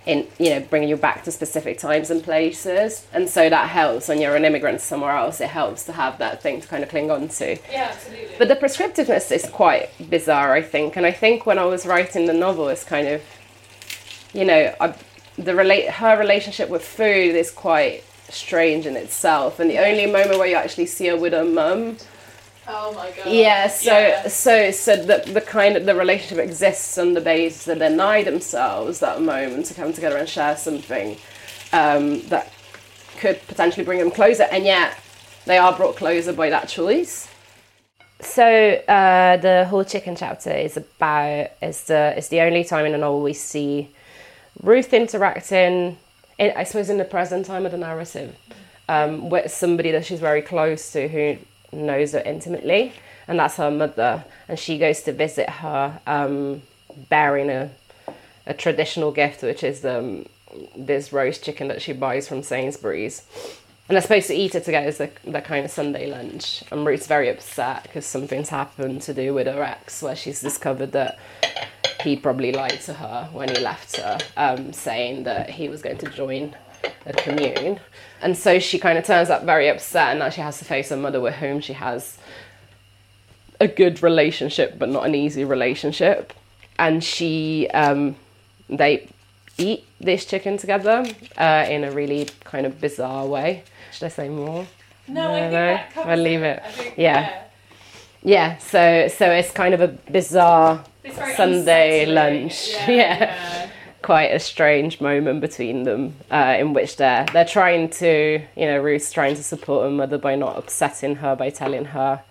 in, 0.08 0.26
you 0.38 0.48
know, 0.48 0.60
bringing 0.60 0.88
you 0.88 0.96
back 0.96 1.22
to 1.24 1.30
specific 1.30 1.78
times 1.78 2.10
and 2.10 2.24
places, 2.24 3.06
and 3.12 3.28
so 3.28 3.50
that 3.50 3.68
helps 3.68 4.08
when 4.08 4.20
you're 4.20 4.34
an 4.34 4.44
immigrant 4.46 4.80
somewhere 4.80 5.12
else. 5.12 5.40
It 5.40 5.50
helps 5.50 5.84
to 5.84 5.92
have 5.92 6.16
that 6.18 6.42
thing 6.42 6.62
to 6.62 6.66
kind 6.66 6.82
of 6.82 6.88
cling 6.88 7.10
on 7.10 7.28
to. 7.28 7.58
Yeah, 7.70 7.90
absolutely. 7.92 8.34
But 8.38 8.48
the 8.48 8.56
prescriptiveness 8.56 9.30
is 9.30 9.44
quite 9.50 9.90
bizarre, 10.08 10.54
I 10.54 10.62
think. 10.62 10.96
And 10.96 11.04
I 11.04 11.12
think 11.12 11.44
when 11.44 11.58
I 11.58 11.66
was 11.66 11.84
writing 11.84 12.24
the 12.24 12.32
novel, 12.32 12.68
it's 12.68 12.84
kind 12.84 13.06
of, 13.06 13.22
you 14.32 14.46
know, 14.46 14.74
I, 14.80 14.94
the 15.36 15.54
relate 15.54 15.90
her 15.90 16.18
relationship 16.18 16.70
with 16.70 16.84
food 16.84 17.36
is 17.36 17.50
quite 17.50 18.02
strange 18.30 18.86
in 18.86 18.96
itself. 18.96 19.60
And 19.60 19.70
the 19.70 19.78
only 19.78 20.06
moment 20.06 20.38
where 20.38 20.48
you 20.48 20.56
actually 20.56 20.86
see 20.86 21.08
her 21.08 21.16
with 21.16 21.34
her 21.34 21.44
mum, 21.44 21.98
oh 22.68 22.92
my 22.94 23.10
god. 23.10 23.26
yeah. 23.26 23.66
So 23.68 23.98
Yeah. 23.98 24.28
so 24.28 24.70
so 24.70 24.96
the 24.96 25.30
the 25.32 25.40
kind 25.40 25.76
of 25.76 25.86
the 25.86 25.94
relationship 25.94 26.38
exists 26.44 26.98
on 26.98 27.14
the 27.14 27.20
basis 27.20 27.64
that 27.64 27.78
they 27.78 27.88
deny 27.88 28.22
themselves 28.22 29.00
that 29.00 29.20
moment 29.22 29.66
to 29.66 29.74
come 29.74 29.92
together 29.92 30.16
and 30.16 30.28
share 30.28 30.56
something 30.56 31.16
um, 31.72 32.20
that 32.28 32.52
could 33.18 33.40
potentially 33.48 33.84
bring 33.84 33.98
them 33.98 34.10
closer, 34.10 34.44
and 34.44 34.64
yet 34.64 34.98
they 35.46 35.58
are 35.58 35.76
brought 35.76 35.96
closer 35.96 36.32
by 36.32 36.50
that 36.50 36.68
choice. 36.68 37.28
So 38.20 38.44
uh, 38.44 39.36
the 39.36 39.64
whole 39.66 39.84
chicken 39.84 40.16
chapter 40.16 40.50
is 40.50 40.76
about 40.76 41.50
is 41.62 41.84
the 41.84 42.14
is 42.16 42.28
the 42.28 42.40
only 42.40 42.64
time 42.64 42.84
in 42.86 42.92
the 42.92 42.98
novel 42.98 43.22
we 43.22 43.32
see 43.32 43.90
Ruth 44.62 44.92
interacting, 44.92 45.96
in, 46.38 46.52
I 46.56 46.64
suppose, 46.64 46.90
in 46.90 46.98
the 46.98 47.04
present 47.04 47.46
time 47.46 47.64
of 47.64 47.70
the 47.72 47.78
narrative, 47.78 48.34
um, 48.88 49.30
with 49.30 49.52
somebody 49.52 49.92
that 49.92 50.04
she's 50.04 50.18
very 50.18 50.42
close 50.42 50.90
to 50.92 51.08
who 51.08 51.38
knows 51.72 52.12
her 52.12 52.20
intimately, 52.20 52.92
and 53.26 53.38
that's 53.38 53.56
her 53.56 53.70
mother. 53.70 54.24
And 54.48 54.58
she 54.58 54.78
goes 54.78 55.02
to 55.02 55.12
visit 55.12 55.48
her, 55.48 56.00
um, 56.06 56.62
bearing 57.08 57.50
a 57.50 57.70
a 58.48 58.54
traditional 58.54 59.12
gift, 59.12 59.42
which 59.42 59.62
is 59.62 59.84
um, 59.84 60.26
this 60.74 61.12
roast 61.12 61.44
chicken 61.44 61.68
that 61.68 61.82
she 61.82 61.92
buys 61.92 62.26
from 62.26 62.42
Sainsbury's. 62.42 63.22
And 63.88 63.94
they're 63.94 64.02
supposed 64.02 64.26
to 64.28 64.34
eat 64.34 64.54
it 64.54 64.64
together 64.64 64.88
as 64.88 64.98
the, 64.98 65.10
the 65.24 65.40
kind 65.40 65.64
of 65.64 65.70
Sunday 65.70 66.10
lunch. 66.10 66.64
And 66.70 66.86
Ruth's 66.86 67.06
very 67.06 67.28
upset 67.28 67.84
because 67.84 68.04
something's 68.04 68.48
happened 68.48 69.02
to 69.02 69.14
do 69.14 69.34
with 69.34 69.46
her 69.46 69.62
ex, 69.62 70.02
where 70.02 70.16
she's 70.16 70.40
discovered 70.40 70.92
that 70.92 71.18
he 72.00 72.16
probably 72.16 72.52
lied 72.52 72.80
to 72.82 72.94
her 72.94 73.28
when 73.32 73.48
he 73.50 73.60
left 73.60 73.96
her, 73.96 74.18
um, 74.36 74.72
saying 74.72 75.24
that 75.24 75.50
he 75.50 75.68
was 75.68 75.82
going 75.82 75.98
to 75.98 76.10
join 76.10 76.54
a 77.06 77.12
commune. 77.12 77.80
And 78.20 78.36
so 78.36 78.58
she 78.58 78.78
kind 78.78 78.98
of 78.98 79.04
turns 79.04 79.30
up 79.30 79.44
very 79.44 79.68
upset, 79.68 80.10
and 80.10 80.18
now 80.18 80.30
she 80.30 80.40
has 80.40 80.58
to 80.58 80.64
face 80.64 80.88
her 80.90 80.96
mother, 80.96 81.20
with 81.20 81.34
whom 81.34 81.60
she 81.60 81.72
has 81.74 82.18
a 83.60 83.68
good 83.68 84.02
relationship, 84.02 84.78
but 84.78 84.88
not 84.88 85.06
an 85.06 85.14
easy 85.14 85.44
relationship. 85.44 86.32
And 86.78 87.02
she, 87.02 87.68
um, 87.74 88.16
they 88.68 89.08
eat 89.56 89.84
this 90.00 90.24
chicken 90.24 90.56
together 90.56 91.04
uh, 91.36 91.66
in 91.68 91.84
a 91.84 91.90
really 91.90 92.28
kind 92.44 92.66
of 92.66 92.80
bizarre 92.80 93.26
way. 93.26 93.64
Should 93.92 94.06
I 94.06 94.08
say 94.08 94.28
more? 94.28 94.66
No, 95.08 95.34
I 95.34 95.40
think 95.40 95.52
No, 95.52 95.80
covers 95.94 96.18
I'll 96.18 96.22
leave 96.22 96.42
it. 96.42 96.62
Think, 96.66 96.98
Yeah. 96.98 97.44
Yeah, 98.22 98.58
so 98.58 99.06
so 99.08 99.30
it's 99.30 99.52
kind 99.52 99.74
of 99.74 99.80
a 99.80 99.88
bizarre 99.88 100.84
Sunday 101.36 102.04
lunch. 102.04 102.74
Yeah. 102.88 102.90
Yeah. 102.90 103.18
yeah. 103.18 103.70
Quite 104.08 104.32
a 104.32 104.40
strange 104.40 105.02
moment 105.02 105.38
between 105.38 105.82
them 105.82 106.14
uh, 106.30 106.56
in 106.58 106.72
which 106.72 106.96
they're 106.96 107.26
they're 107.34 107.44
trying 107.44 107.90
to 107.90 108.40
you 108.56 108.64
know 108.64 108.78
Ruth's 108.80 109.12
trying 109.12 109.36
to 109.36 109.42
support 109.42 109.84
her 109.84 109.90
mother 109.90 110.16
by 110.16 110.34
not 110.34 110.56
upsetting 110.56 111.16
her 111.16 111.36
by 111.36 111.50
telling 111.50 111.84
her 111.84 112.22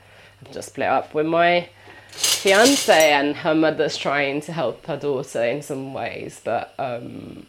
I've 0.42 0.52
just 0.52 0.70
split 0.70 0.88
up 0.88 1.14
with 1.14 1.28
my 1.28 1.70
fiance 2.10 3.12
and 3.12 3.36
her 3.36 3.54
mother's 3.54 3.96
trying 3.96 4.42
to 4.42 4.54
help 4.54 4.88
her 4.88 4.98
daughter 4.98 5.44
in 5.44 5.62
some 5.62 5.94
ways. 5.94 6.42
But 6.44 6.74
um 6.80 7.46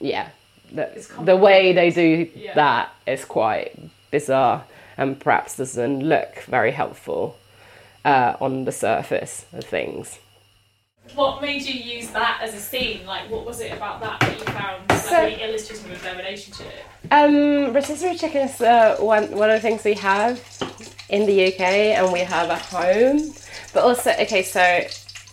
yeah 0.00 0.30
the, 0.72 0.86
the 1.22 1.36
way 1.36 1.72
they 1.72 1.90
do 1.90 2.28
Yeah. 2.34 2.54
that 2.54 2.90
is 3.06 3.24
quite 3.24 3.78
bizarre 4.10 4.64
and 4.96 5.20
perhaps 5.20 5.56
doesn't 5.56 6.00
look 6.00 6.42
very 6.48 6.72
helpful 6.72 7.38
uh, 8.04 8.34
on 8.40 8.64
the 8.64 8.72
surface 8.72 9.46
of 9.52 9.62
things 9.64 10.18
What 11.14 11.40
made 11.40 11.62
you 11.62 11.74
use 11.74 12.08
that 12.10 12.40
as 12.42 12.54
a 12.54 12.58
scene? 12.58 13.06
Like, 13.06 13.30
what 13.30 13.46
was 13.46 13.60
it 13.60 13.72
about 13.72 14.00
that 14.00 14.20
that 14.20 14.38
you 14.38 14.44
found 14.44 14.88
like, 14.90 14.98
So- 14.98 15.20
really 15.22 15.42
illustrative 15.42 15.92
of 15.92 16.02
their 16.02 16.16
relationship? 16.16 16.66
Um, 17.10 17.72
rotisserie 17.72 18.16
chicken 18.16 18.48
is 18.48 18.60
uh, 18.60 18.96
one 18.98 19.30
one 19.36 19.48
of 19.50 19.56
the 19.56 19.60
things 19.68 19.84
we 19.84 19.94
have 19.94 20.40
in 21.08 21.24
the 21.26 21.46
UK 21.46 21.60
and 21.96 22.12
we 22.12 22.20
have 22.20 22.50
at 22.50 22.60
home. 22.62 23.32
But 23.72 23.84
also, 23.84 24.10
okay, 24.10 24.42
so 24.42 24.60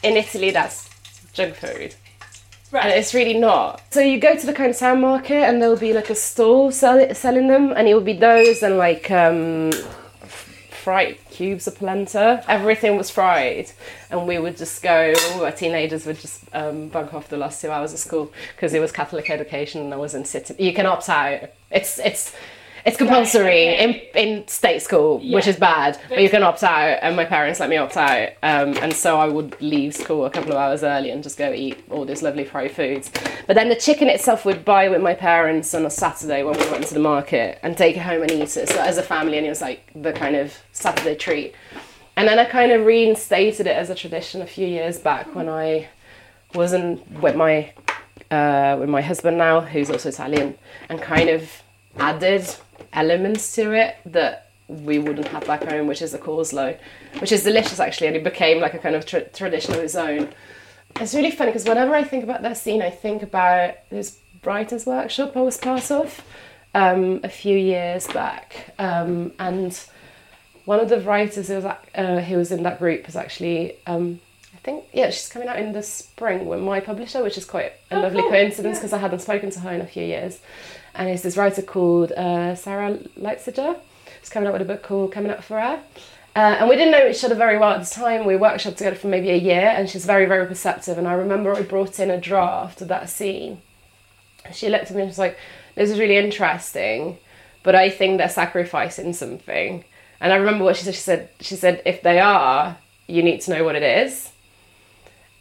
in 0.03 0.15
Italy 0.17 0.51
that's 0.51 0.87
junk 1.33 1.55
food, 1.55 1.95
and 2.71 2.71
Right. 2.71 2.97
it's 2.97 3.13
really 3.15 3.33
not. 3.39 3.81
So 3.91 3.99
you 4.01 4.19
go 4.19 4.35
to 4.35 4.45
the 4.45 4.53
kind 4.53 4.69
of 4.69 4.77
town 4.77 5.01
market 5.01 5.43
and 5.47 5.59
there'll 5.61 5.75
be 5.77 5.93
like 5.93 6.09
a 6.11 6.15
stall 6.15 6.71
sell- 6.71 7.13
selling 7.15 7.47
them, 7.47 7.73
and 7.75 7.87
it 7.87 7.93
will 7.95 8.01
be 8.01 8.13
those 8.13 8.61
and 8.61 8.77
like 8.77 9.09
um, 9.09 9.71
fried 10.83 11.17
cubes 11.29 11.65
of 11.67 11.77
polenta. 11.77 12.43
Everything 12.47 12.97
was 12.97 13.09
fried, 13.09 13.71
and 14.11 14.27
we 14.27 14.37
would 14.37 14.57
just 14.57 14.83
go. 14.83 15.13
All 15.31 15.45
our 15.45 15.51
teenagers 15.51 16.05
would 16.05 16.19
just 16.19 16.43
um, 16.53 16.89
bunk 16.89 17.13
off 17.13 17.29
the 17.29 17.37
last 17.37 17.61
two 17.61 17.71
hours 17.71 17.93
of 17.93 17.99
school 17.99 18.31
because 18.55 18.73
it 18.73 18.79
was 18.79 18.91
Catholic 18.91 19.29
education 19.29 19.81
and 19.81 19.93
I 19.93 19.97
wasn't 19.97 20.27
sitting. 20.27 20.57
You 20.59 20.73
can 20.73 20.85
opt 20.85 21.09
out. 21.09 21.49
It's 21.71 21.99
it's. 21.99 22.35
It's 22.85 22.97
compulsory 22.97 23.69
okay. 23.69 24.11
in, 24.13 24.39
in 24.39 24.47
state 24.47 24.81
school, 24.81 25.19
which 25.19 25.47
is 25.47 25.55
bad, 25.55 25.97
but 26.09 26.21
you 26.21 26.29
can 26.29 26.43
opt 26.43 26.63
out, 26.63 26.99
and 27.01 27.15
my 27.15 27.23
parents 27.23 27.61
let 27.61 27.69
me 27.69 27.77
opt 27.77 27.95
out. 27.95 28.29
Um, 28.43 28.75
and 28.77 28.93
so 28.93 29.17
I 29.17 29.27
would 29.27 29.59
leave 29.61 29.95
school 29.95 30.25
a 30.25 30.29
couple 30.29 30.51
of 30.51 30.57
hours 30.57 30.83
early 30.83 31.09
and 31.09 31.23
just 31.23 31.37
go 31.37 31.53
eat 31.53 31.81
all 31.89 32.03
these 32.03 32.21
lovely 32.21 32.43
fried 32.43 32.71
foods. 32.71 33.09
But 33.47 33.53
then 33.55 33.69
the 33.69 33.75
chicken 33.75 34.09
itself 34.09 34.43
we'd 34.43 34.65
buy 34.65 34.89
with 34.89 35.01
my 35.01 35.13
parents 35.13 35.73
on 35.73 35.85
a 35.85 35.89
Saturday 35.89 36.43
when 36.43 36.59
we 36.59 36.69
went 36.69 36.85
to 36.87 36.93
the 36.93 36.99
market 36.99 37.59
and 37.63 37.77
take 37.77 37.95
it 37.95 38.01
home 38.01 38.21
and 38.21 38.31
eat 38.31 38.57
it. 38.57 38.67
So 38.67 38.81
as 38.81 38.97
a 38.97 39.03
family, 39.03 39.37
and 39.37 39.45
it 39.45 39.49
was 39.49 39.61
like 39.61 39.89
the 39.95 40.11
kind 40.11 40.35
of 40.35 40.53
Saturday 40.73 41.15
treat. 41.15 41.55
and 42.17 42.27
then 42.27 42.37
I 42.37 42.45
kind 42.45 42.71
of 42.71 42.85
reinstated 42.85 43.65
it 43.65 43.75
as 43.77 43.89
a 43.89 43.95
tradition 43.95 44.41
a 44.41 44.45
few 44.45 44.67
years 44.67 44.99
back 44.99 45.33
when 45.35 45.47
I 45.47 45.87
wasn't 46.53 47.09
with 47.21 47.35
my 47.35 47.73
uh, 48.29 48.77
with 48.79 48.89
my 48.89 49.01
husband 49.01 49.37
now, 49.37 49.61
who's 49.61 49.89
also 49.89 50.09
Italian, 50.09 50.57
and 50.89 51.01
kind 51.01 51.29
of 51.29 51.49
added 51.97 52.43
elements 52.93 53.53
to 53.55 53.71
it 53.71 53.97
that 54.05 54.51
we 54.67 54.99
wouldn't 54.99 55.27
have 55.27 55.45
back 55.45 55.63
home, 55.63 55.87
which 55.87 56.01
is 56.01 56.13
a 56.13 56.19
coleslaw, 56.19 56.77
which 57.19 57.31
is 57.31 57.43
delicious 57.43 57.79
actually, 57.79 58.07
and 58.07 58.15
it 58.15 58.23
became 58.23 58.59
like 58.59 58.73
a 58.73 58.79
kind 58.79 58.95
of 58.95 59.05
tra- 59.05 59.27
tradition 59.29 59.73
of 59.73 59.79
its 59.79 59.95
own. 59.95 60.29
It's 60.99 61.13
really 61.13 61.31
funny 61.31 61.51
because 61.51 61.67
whenever 61.67 61.93
I 61.95 62.03
think 62.03 62.23
about 62.23 62.41
that 62.43 62.57
scene, 62.57 62.81
I 62.81 62.89
think 62.89 63.23
about 63.23 63.75
this 63.89 64.19
writers' 64.43 64.85
workshop 64.85 65.35
I 65.35 65.41
was 65.41 65.57
part 65.57 65.89
of 65.89 66.21
um, 66.75 67.19
a 67.23 67.29
few 67.29 67.57
years 67.57 68.07
back, 68.07 68.73
um, 68.79 69.33
and 69.39 69.77
one 70.65 70.79
of 70.79 70.89
the 70.89 71.01
writers 71.01 71.47
who 71.47 71.55
was, 71.55 71.65
uh, 71.65 72.21
who 72.21 72.37
was 72.37 72.51
in 72.51 72.63
that 72.63 72.79
group 72.79 73.05
was 73.05 73.15
actually 73.15 73.75
um, 73.85 74.19
think 74.63 74.85
yeah 74.93 75.09
she's 75.09 75.27
coming 75.27 75.47
out 75.47 75.59
in 75.59 75.73
the 75.73 75.83
spring 75.83 76.45
with 76.45 76.61
my 76.61 76.79
publisher 76.79 77.21
which 77.21 77.37
is 77.37 77.45
quite 77.45 77.73
a 77.91 77.97
oh, 77.97 78.01
lovely 78.01 78.21
cool. 78.21 78.29
coincidence 78.29 78.79
because 78.79 78.91
yeah. 78.91 78.97
i 78.97 79.01
hadn't 79.01 79.19
spoken 79.19 79.51
to 79.51 79.59
her 79.59 79.71
in 79.71 79.81
a 79.81 79.87
few 79.87 80.03
years. 80.03 80.39
And 80.95 81.09
it's 81.09 81.23
this 81.23 81.37
writer 81.37 81.63
called 81.63 82.11
uh, 82.11 82.53
Sarah 82.53 82.99
Leipciger. 83.19 83.79
She's 84.19 84.29
coming 84.29 84.47
out 84.47 84.53
with 84.53 84.61
a 84.61 84.65
book 84.65 84.83
called 84.83 85.11
coming 85.11 85.31
up 85.31 85.43
for 85.43 85.59
Air. 85.59 85.81
uh, 86.35 86.57
and 86.59 86.69
we 86.69 86.75
didn't 86.75 86.91
know 86.91 87.07
each 87.07 87.23
other 87.23 87.35
very 87.35 87.57
well 87.57 87.71
at 87.71 87.83
the 87.83 87.89
time. 87.89 88.25
We 88.25 88.35
workshopped 88.35 88.77
together 88.77 88.95
for 88.95 89.07
maybe 89.07 89.31
a 89.31 89.37
year 89.37 89.73
and 89.75 89.89
she's 89.89 90.05
very 90.05 90.25
very 90.25 90.47
perceptive. 90.47 90.97
And 90.97 91.07
i 91.07 91.13
remember 91.13 91.53
i 91.53 91.61
brought 91.61 91.99
in 91.99 92.09
a 92.09 92.19
draft 92.19 92.81
of 92.81 92.87
that 92.87 93.09
scene. 93.09 93.61
She 94.53 94.69
looked 94.69 94.89
at 94.89 94.95
me 94.95 95.01
and 95.01 95.09
was 95.09 95.19
like 95.19 95.37
this 95.75 95.89
is 95.89 95.99
really 95.99 96.17
interesting 96.17 97.17
but 97.63 97.73
i 97.75 97.89
think 97.89 98.17
they're 98.17 98.29
sacrificing 98.29 99.13
something. 99.13 99.83
And 100.21 100.31
i 100.31 100.37
remember 100.37 100.63
what 100.63 100.77
she 100.77 100.85
said. 100.85 100.95
She 100.95 101.01
said 101.01 101.29
she 101.41 101.55
said 101.55 101.81
if 101.85 102.01
they 102.01 102.19
are 102.19 102.77
you 103.07 103.21
need 103.21 103.41
to 103.41 103.51
know 103.51 103.63
what 103.65 103.75
it 103.75 103.83
is 103.83 104.32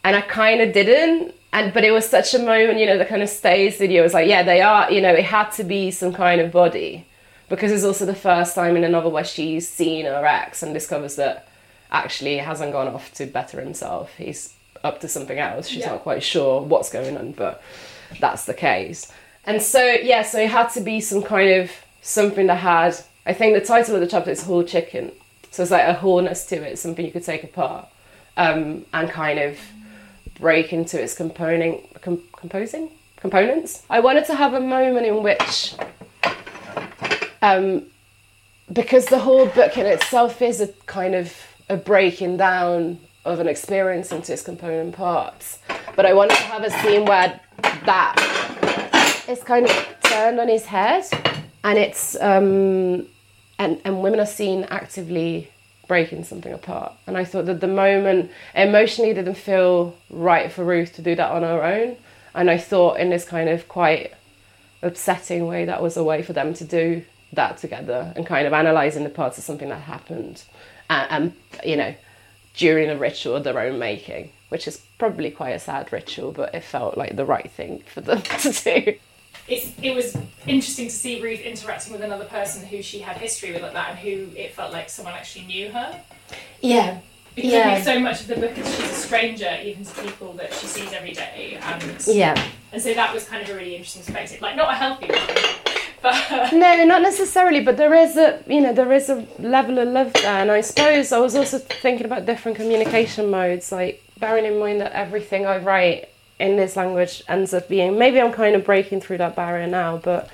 and 0.03 0.15
I 0.15 0.21
kind 0.21 0.61
of 0.61 0.73
didn't. 0.73 1.33
And 1.51 1.73
but 1.73 1.83
it 1.83 1.91
was 1.91 2.07
such 2.07 2.33
a 2.33 2.39
moment, 2.39 2.79
you 2.79 2.85
know, 2.85 2.97
the 2.97 3.05
kind 3.05 3.21
of 3.21 3.29
stays 3.29 3.73
with 3.73 3.79
video 3.79 4.03
was 4.03 4.13
like, 4.13 4.27
yeah, 4.27 4.43
they 4.43 4.61
are, 4.61 4.91
you 4.91 5.01
know, 5.01 5.13
it 5.13 5.25
had 5.25 5.51
to 5.51 5.63
be 5.63 5.91
some 5.91 6.11
kind 6.11 6.41
of 6.41 6.51
body 6.51 7.05
because 7.47 7.71
it's 7.71 7.83
also 7.83 8.05
the 8.05 8.15
first 8.15 8.55
time 8.55 8.75
in 8.75 8.83
a 8.83 8.89
novel 8.89 9.11
where 9.11 9.23
she's 9.23 9.69
seen 9.69 10.05
her 10.05 10.25
ex 10.25 10.63
and 10.63 10.73
discovers 10.73 11.15
that 11.17 11.47
actually 11.91 12.31
he 12.31 12.37
hasn't 12.37 12.71
gone 12.71 12.87
off 12.87 13.13
to 13.13 13.27
better 13.27 13.61
himself. 13.61 14.11
He's 14.17 14.55
up 14.83 14.99
to 15.01 15.07
something 15.07 15.37
else. 15.37 15.67
She's 15.67 15.81
yeah. 15.81 15.91
not 15.91 16.01
quite 16.01 16.23
sure 16.23 16.61
what's 16.61 16.89
going 16.89 17.15
on, 17.15 17.33
but 17.33 17.61
that's 18.19 18.45
the 18.45 18.55
case. 18.55 19.11
And 19.45 19.61
so 19.61 19.83
yeah, 19.83 20.23
so 20.23 20.39
it 20.39 20.49
had 20.49 20.69
to 20.69 20.81
be 20.81 20.99
some 21.01 21.21
kind 21.21 21.61
of 21.61 21.71
something 22.01 22.47
that 22.47 22.55
had. 22.57 22.97
I 23.25 23.33
think 23.33 23.53
the 23.53 23.65
title 23.65 23.95
of 23.95 24.01
the 24.01 24.07
chapter 24.07 24.31
is 24.31 24.43
"Whole 24.43 24.63
Chicken," 24.63 25.11
so 25.51 25.63
it's 25.63 25.71
like 25.71 25.87
a 25.87 25.93
wholeness 25.93 26.45
to 26.47 26.55
it, 26.55 26.79
something 26.79 27.05
you 27.05 27.11
could 27.11 27.23
take 27.23 27.43
apart, 27.43 27.87
um, 28.37 28.85
and 28.93 29.09
kind 29.09 29.39
of 29.39 29.57
break 30.35 30.73
into 30.73 31.01
its 31.01 31.13
component, 31.13 32.01
com- 32.01 32.23
composing 32.35 32.89
components. 33.17 33.83
I 33.89 33.99
wanted 33.99 34.25
to 34.25 34.35
have 34.35 34.53
a 34.53 34.59
moment 34.59 35.05
in 35.05 35.23
which, 35.23 35.75
um, 37.41 37.83
because 38.71 39.05
the 39.05 39.19
whole 39.19 39.45
book 39.47 39.77
in 39.77 39.85
itself 39.85 40.41
is 40.41 40.61
a 40.61 40.67
kind 40.85 41.15
of 41.15 41.33
a 41.69 41.77
breaking 41.77 42.37
down 42.37 42.99
of 43.25 43.39
an 43.39 43.47
experience 43.47 44.11
into 44.11 44.33
its 44.33 44.41
component 44.41 44.95
parts, 44.95 45.59
but 45.95 46.05
I 46.05 46.13
wanted 46.13 46.35
to 46.35 46.43
have 46.43 46.63
a 46.63 46.69
scene 46.69 47.05
where 47.05 47.39
that 47.85 49.25
is 49.29 49.41
kind 49.43 49.65
of 49.65 49.95
turned 50.03 50.39
on 50.39 50.49
his 50.49 50.65
head, 50.65 51.05
and 51.63 51.77
it's 51.77 52.15
um, 52.19 53.07
and 53.59 53.79
and 53.85 54.01
women 54.01 54.19
are 54.19 54.25
seen 54.25 54.65
actively 54.65 55.52
breaking 55.87 56.23
something 56.23 56.53
apart. 56.53 56.93
And 57.07 57.17
I 57.17 57.25
thought 57.25 57.45
that 57.45 57.61
the 57.61 57.67
moment 57.67 58.31
emotionally 58.55 59.13
didn't 59.13 59.35
feel 59.35 59.95
right 60.09 60.51
for 60.51 60.63
Ruth 60.63 60.93
to 60.95 61.01
do 61.01 61.15
that 61.15 61.31
on 61.31 61.43
her 61.43 61.63
own. 61.63 61.97
And 62.35 62.49
I 62.49 62.57
thought 62.57 62.99
in 62.99 63.09
this 63.09 63.25
kind 63.25 63.49
of 63.49 63.67
quite 63.67 64.13
upsetting 64.81 65.47
way 65.47 65.65
that 65.65 65.81
was 65.81 65.97
a 65.97 66.03
way 66.03 66.21
for 66.21 66.33
them 66.33 66.53
to 66.53 66.63
do 66.65 67.03
that 67.31 67.57
together 67.57 68.13
and 68.15 68.25
kind 68.25 68.45
of 68.45 68.53
analysing 68.53 69.03
the 69.03 69.09
parts 69.09 69.37
of 69.37 69.43
something 69.43 69.69
that 69.69 69.81
happened 69.81 70.43
and, 70.89 71.11
and 71.11 71.33
you 71.65 71.75
know 71.75 71.95
during 72.53 72.89
a 72.89 72.97
ritual 72.97 73.35
of 73.35 73.43
their 73.43 73.59
own 73.59 73.79
making 73.79 74.29
which 74.49 74.67
is 74.67 74.81
probably 74.99 75.31
quite 75.31 75.51
a 75.51 75.59
sad 75.59 75.91
ritual 75.91 76.31
but 76.31 76.53
it 76.53 76.63
felt 76.63 76.97
like 76.97 77.15
the 77.15 77.25
right 77.25 77.49
thing 77.51 77.81
for 77.91 78.01
them 78.01 78.21
to 78.39 78.51
do 78.51 78.95
it's, 79.47 79.71
it 79.81 79.93
was 79.93 80.17
interesting 80.47 80.87
to 80.87 80.93
see 80.93 81.21
Ruth 81.21 81.41
interacting 81.41 81.93
with 81.93 82.01
another 82.01 82.25
person 82.25 82.65
who 82.65 82.81
she 82.81 82.99
had 82.99 83.17
history 83.17 83.51
with 83.51 83.61
like 83.61 83.73
that 83.73 83.91
and 83.91 83.99
who 83.99 84.35
it 84.37 84.53
felt 84.53 84.71
like 84.71 84.89
someone 84.89 85.13
actually 85.13 85.45
knew 85.45 85.69
her. 85.69 86.01
Yeah. 86.61 86.99
Because 87.35 87.51
yeah. 87.51 87.69
I 87.69 87.73
think 87.75 87.83
so 87.83 87.99
much 87.99 88.21
of 88.21 88.27
the 88.27 88.35
book 88.35 88.57
is 88.57 88.75
she's 88.75 88.91
a 88.91 88.93
stranger 88.93 89.57
even 89.63 89.83
to 89.83 90.01
people 90.01 90.33
that 90.33 90.53
she 90.53 90.67
sees 90.67 90.93
every 90.93 91.13
day. 91.13 91.57
And 91.61 92.07
yeah. 92.07 92.41
And 92.71 92.81
so 92.81 92.93
that 92.93 93.13
was 93.13 93.27
kind 93.27 93.43
of 93.43 93.49
a 93.49 93.55
really 93.55 93.75
interesting 93.75 94.03
perspective. 94.03 94.41
Like 94.41 94.55
not 94.55 94.71
a 94.71 94.75
healthy 94.75 95.07
one. 95.07 95.73
But 96.01 96.51
no, 96.53 96.85
not 96.85 97.01
necessarily, 97.01 97.61
but 97.61 97.77
there 97.77 97.93
is 97.93 98.17
a 98.17 98.43
you 98.45 98.61
know 98.61 98.73
there 98.73 98.91
is 98.91 99.09
a 99.09 99.25
level 99.39 99.79
of 99.79 99.87
love 99.87 100.13
there, 100.13 100.41
and 100.41 100.51
I 100.51 100.61
suppose 100.61 101.11
I 101.11 101.19
was 101.19 101.35
also 101.35 101.57
thinking 101.57 102.05
about 102.05 102.25
different 102.25 102.57
communication 102.57 103.31
modes, 103.31 103.71
like 103.71 104.03
bearing 104.19 104.45
in 104.45 104.59
mind 104.59 104.81
that 104.81 104.91
everything 104.91 105.45
I 105.45 105.57
write 105.57 106.09
in 106.39 106.55
this 106.55 106.75
language 106.75 107.23
ends 107.27 107.53
up 107.53 107.69
being 107.69 107.97
maybe 107.97 108.19
I'm 108.19 108.33
kind 108.33 108.55
of 108.55 108.65
breaking 108.65 109.01
through 109.01 109.17
that 109.19 109.35
barrier 109.35 109.67
now, 109.67 109.97
but 109.97 110.29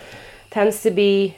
tends 0.49 0.81
to 0.83 0.91
be 0.91 1.35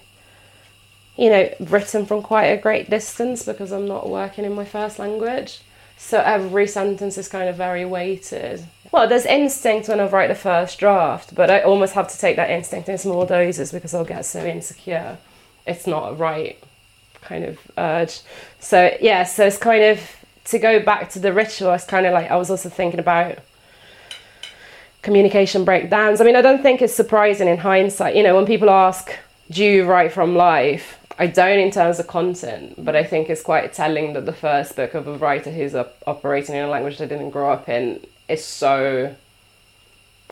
you 1.18 1.30
know 1.30 1.54
written 1.60 2.06
from 2.06 2.22
quite 2.22 2.46
a 2.46 2.58
great 2.58 2.90
distance 2.90 3.44
because 3.44 3.72
I'm 3.72 3.88
not 3.88 4.10
working 4.10 4.46
in 4.46 4.54
my 4.54 4.66
first 4.66 5.00
language. 5.00 5.62
So 5.98 6.20
every 6.20 6.66
sentence 6.66 7.18
is 7.18 7.28
kind 7.28 7.48
of 7.48 7.56
very 7.56 7.86
weighted. 7.86 8.66
Well, 8.92 9.08
there's 9.08 9.26
instinct 9.26 9.88
when 9.88 10.00
I 10.00 10.08
write 10.08 10.28
the 10.28 10.36
first 10.36 10.80
draft, 10.80 11.36
but 11.36 11.52
I 11.52 11.62
almost 11.62 11.94
have 11.94 12.08
to 12.08 12.18
take 12.18 12.38
that 12.38 12.50
instinct 12.50 12.90
in 12.90 12.98
small 12.98 13.26
doses 13.26 13.72
because 13.72 13.94
I'll 13.94 14.04
get 14.04 14.26
so 14.26 14.44
insecure. 14.44 15.18
It's 15.68 15.86
not 15.86 16.12
a 16.12 16.16
right 16.16 16.62
kind 17.22 17.46
of 17.46 17.60
urge. 17.78 18.22
So 18.60 18.98
yeah, 19.00 19.24
so 19.24 19.46
it's 19.46 19.58
kind 19.58 19.84
of 19.84 20.02
to 20.46 20.60
go 20.60 20.80
back 20.80 21.12
to 21.12 21.20
the 21.20 21.32
ritual. 21.32 21.72
It's 21.74 21.86
kind 21.86 22.06
of 22.06 22.14
like 22.14 22.32
I 22.32 22.36
was 22.36 22.50
also 22.50 22.68
thinking 22.68 23.00
about 23.00 23.38
communication 25.02 25.66
breakdowns. 25.66 26.22
I 26.22 26.24
mean, 26.24 26.36
I 26.36 26.42
don't 26.42 26.62
think 26.62 26.82
it's 26.82 26.94
surprising 26.94 27.48
in 27.48 27.58
hindsight. 27.58 28.16
You 28.16 28.24
know, 28.24 28.36
when 28.36 28.46
people 28.46 28.70
ask, 28.70 29.12
do 29.50 29.64
you 29.64 29.86
write 29.86 30.12
from 30.12 30.36
life? 30.36 30.98
I 31.18 31.28
don't 31.28 31.60
in 31.60 31.72
terms 31.72 32.00
of 32.00 32.08
content, 32.08 32.84
but 32.84 32.96
I 32.96 33.04
think 33.04 33.30
it's 33.30 33.42
quite 33.42 33.74
telling 33.74 34.14
that 34.14 34.26
the 34.26 34.34
first 34.34 34.76
book 34.76 34.94
of 34.94 35.08
a 35.08 35.18
writer 35.18 35.52
who's 35.52 35.76
up, 35.76 35.98
operating 36.08 36.56
in 36.56 36.66
a 36.66 36.70
language 36.70 36.98
they 36.98 37.08
didn't 37.08 37.32
grow 37.32 37.52
up 37.52 37.68
in 37.68 38.06
is 38.28 38.44
so 38.44 39.16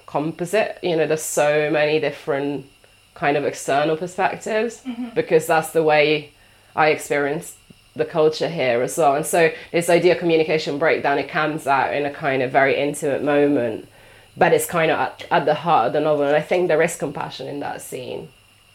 composite. 0.06 0.80
You 0.82 0.96
know, 0.96 1.06
there's 1.06 1.22
so 1.22 1.70
many 1.70 2.00
different 2.00 2.66
kind 3.14 3.38
of 3.38 3.46
external 3.46 3.98
perspectives 3.98 4.82
mm-hmm. 4.82 5.10
because 5.14 5.46
that's 5.46 5.72
the 5.72 5.84
way 5.84 6.32
I 6.76 6.90
experience 6.90 7.58
the 7.96 8.06
culture 8.06 8.48
here 8.50 8.82
as 8.82 8.98
well. 8.98 9.16
And 9.16 9.26
so 9.26 9.52
this 9.72 9.90
idea 9.90 10.14
of 10.14 10.20
communication 10.20 10.80
breakdown, 10.80 11.20
it 11.20 11.28
comes 11.28 11.68
out 11.68 11.94
in 11.94 12.06
a 12.06 12.14
kind 12.14 12.42
of 12.42 12.52
very 12.52 12.78
intimate 12.78 13.24
moment 13.24 13.89
but 14.40 14.54
it's 14.54 14.66
kind 14.66 14.90
of 14.90 14.98
at, 15.00 15.26
at 15.30 15.46
the 15.46 15.54
heart 15.54 15.88
of 15.88 15.94
the 15.94 16.00
novel 16.00 16.26
and 16.26 16.36
i 16.36 16.42
think 16.42 16.68
there 16.68 16.82
is 16.82 16.96
compassion 16.96 17.48
in 17.48 17.60
that 17.60 17.82
scene. 17.82 18.30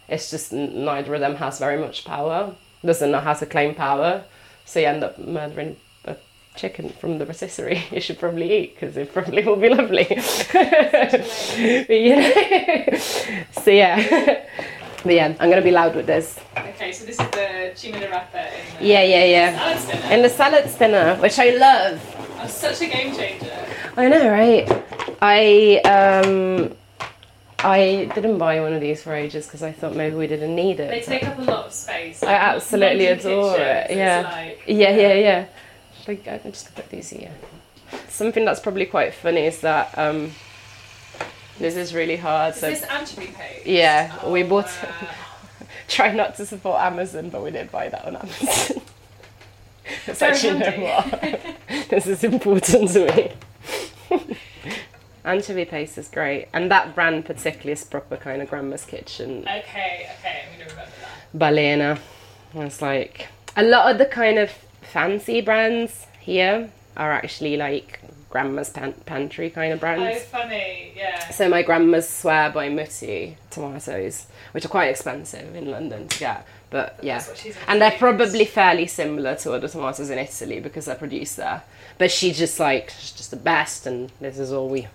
It's 0.09 0.31
just 0.31 0.53
neither 0.53 1.15
of 1.15 1.21
them 1.21 1.37
has 1.37 1.59
very 1.59 1.79
much 1.79 2.05
power. 2.05 2.55
Doesn't 2.85 3.11
know 3.11 3.21
how 3.21 3.33
to 3.33 3.47
claim 3.47 3.75
power. 3.75 4.25
So 4.67 4.81
you 4.81 4.87
end 4.87 5.03
up 5.03 5.19
murdering 5.19 5.77
a 6.05 6.17
chicken 6.55 6.91
from 6.91 7.19
the 7.19 7.27
rotisserie. 7.27 7.83
You 7.93 8.01
should 8.01 8.19
probably 8.19 8.53
eat 8.53 8.75
because 8.75 8.97
it 8.97 9.13
probably 9.13 9.43
will 9.43 9.57
be 9.57 9.71
lovely. 9.71 10.07
Yeah. 11.89 12.99
so 13.63 13.71
yeah. 13.71 14.45
But 15.03 15.15
yeah 15.15 15.35
i'm 15.39 15.51
gonna 15.51 15.63
be 15.63 15.71
loud 15.71 15.95
with 15.95 16.07
this. 16.07 16.39
Okay 16.57 16.93
so 16.93 17.05
this 17.05 17.21
is 17.21 17.31
the 17.31 17.73
cima 17.75 18.01
di 18.01 18.07
rapa 18.07 18.49
yeah 18.81 19.03
yeah 19.03 19.25
yeah. 19.25 20.15
in 20.15 20.23
the 20.23 20.31
salad 20.31 20.65
dinner 20.79 21.17
which 21.17 21.39
i 21.39 21.51
love. 21.51 22.01
Oh, 22.41 22.47
such 22.47 22.81
a 22.81 22.87
game 22.87 23.15
changer. 23.15 23.53
I 23.97 24.09
know 24.09 24.31
right 24.31 24.67
I 25.27 25.79
um, 25.79 26.77
I 27.61 28.11
didn't 28.15 28.37
buy 28.37 28.61
one 28.61 28.75
of 28.75 28.83
these 28.83 29.03
for 29.03 29.15
ages 29.15 29.47
because 29.47 29.63
I 29.63 29.73
thought 29.73 29.97
maybe 29.97 30.17
we 30.17 30.27
didn't 30.27 30.55
need 30.55 30.81
it. 30.81 30.91
They 30.91 31.01
take 31.01 31.27
up 31.27 31.39
a 31.39 31.43
lot 31.43 31.65
of 31.65 31.73
space. 31.73 32.23
I 32.23 32.35
absolutely 32.35 33.07
adore 33.07 33.57
it. 33.59 33.91
Yeah. 33.91 34.31
Like, 34.31 34.63
yeah, 34.67 34.91
yeah, 34.91 35.15
yeah. 35.15 35.47
Like, 36.07 36.29
I'm 36.29 36.53
just 36.53 36.67
gonna 36.67 36.77
put 36.77 36.91
these 36.91 37.09
here. 37.09 37.33
Something 38.09 38.45
that's 38.45 38.61
probably 38.61 38.85
quite 38.85 39.15
funny 39.15 39.47
is 39.47 39.63
that 39.63 39.97
um, 39.97 40.33
this 41.59 41.77
is 41.77 41.95
really 41.95 42.17
hard. 42.17 42.53
Is 42.53 42.61
so 42.61 42.69
this 42.69 42.83
anchovy 42.83 43.29
paste? 43.29 43.67
Yeah, 43.67 44.19
oh, 44.23 44.31
we 44.31 44.43
bought. 44.43 44.67
Uh... 44.67 45.07
try 45.89 46.13
not 46.13 46.37
to 46.37 46.45
support 46.45 46.83
Amazon, 46.83 47.31
but 47.31 47.43
we 47.43 47.51
did 47.51 47.73
buy 47.73 47.89
that 47.89 48.05
on 48.05 48.17
Amazon. 48.17 48.83
it's 50.07 50.21
actually 50.21 50.59
no 50.59 50.77
more. 50.77 51.03
this 51.89 52.07
is 52.07 52.23
important 52.25 52.91
to 52.91 53.07
me. 53.07 53.33
Anchovy 55.25 55.65
paste 55.65 55.97
is 55.97 56.09
great, 56.09 56.49
and 56.53 56.71
that 56.71 56.95
brand 56.95 57.25
particularly 57.25 57.73
is 57.73 57.85
proper 57.85 58.17
kind 58.17 58.43
of 58.43 58.51
grandma's 58.51 58.85
kitchen. 58.85 59.39
Okay, 59.43 60.07
okay, 60.19 60.43
I'm 60.53 60.59
gonna 60.59 60.71
remember 60.71 60.93
that. 61.01 61.39
Balena. 61.39 61.99
It's 62.55 62.83
like 62.83 63.29
a 63.57 63.63
lot 63.63 63.91
of 63.91 63.99
the 63.99 64.07
kind 64.07 64.39
of 64.39 64.51
fancy 64.83 65.41
brands 65.41 66.07
here 66.21 66.71
are 66.97 67.11
actually 67.13 67.57
like 67.57 68.01
grandma's 68.29 68.71
pan- 68.71 68.95
pantry 69.07 69.49
kind 69.49 69.73
of 69.73 69.81
brands. 69.81 70.21
Oh, 70.23 70.39
funny, 70.39 70.93
yeah. 70.95 71.31
So 71.31 71.49
my 71.49 71.63
grandma's 71.63 72.09
swear 72.09 72.51
by 72.51 72.69
Mutti 72.69 73.37
tomatoes, 73.51 74.27
which 74.53 74.65
are 74.65 74.69
quite 74.69 74.89
expensive 74.89 75.55
in 75.57 75.71
London 75.71 76.07
to 76.09 76.19
get. 76.19 76.47
But 76.75 76.99
yeah, 77.03 77.19
That's 77.19 77.29
what 77.29 77.39
she's 77.39 77.57
and 77.69 77.81
they're 77.81 77.93
probably 77.93 78.45
fairly 78.45 78.89
similar 78.89 79.37
to 79.37 79.53
other 79.53 79.69
tomatoes 79.69 80.11
in 80.11 80.19
Italy 80.19 80.59
because 80.59 80.87
they're 80.87 80.97
produced 80.97 81.37
there. 81.37 81.63
But 81.99 82.11
she's 82.11 82.37
just 82.37 82.59
like 82.59 82.91
she's 82.91 83.13
just 83.13 83.31
the 83.31 83.37
best, 83.37 83.87
and 83.87 84.11
this 84.21 84.41
is 84.41 84.53
all 84.53 84.69
we 84.69 84.89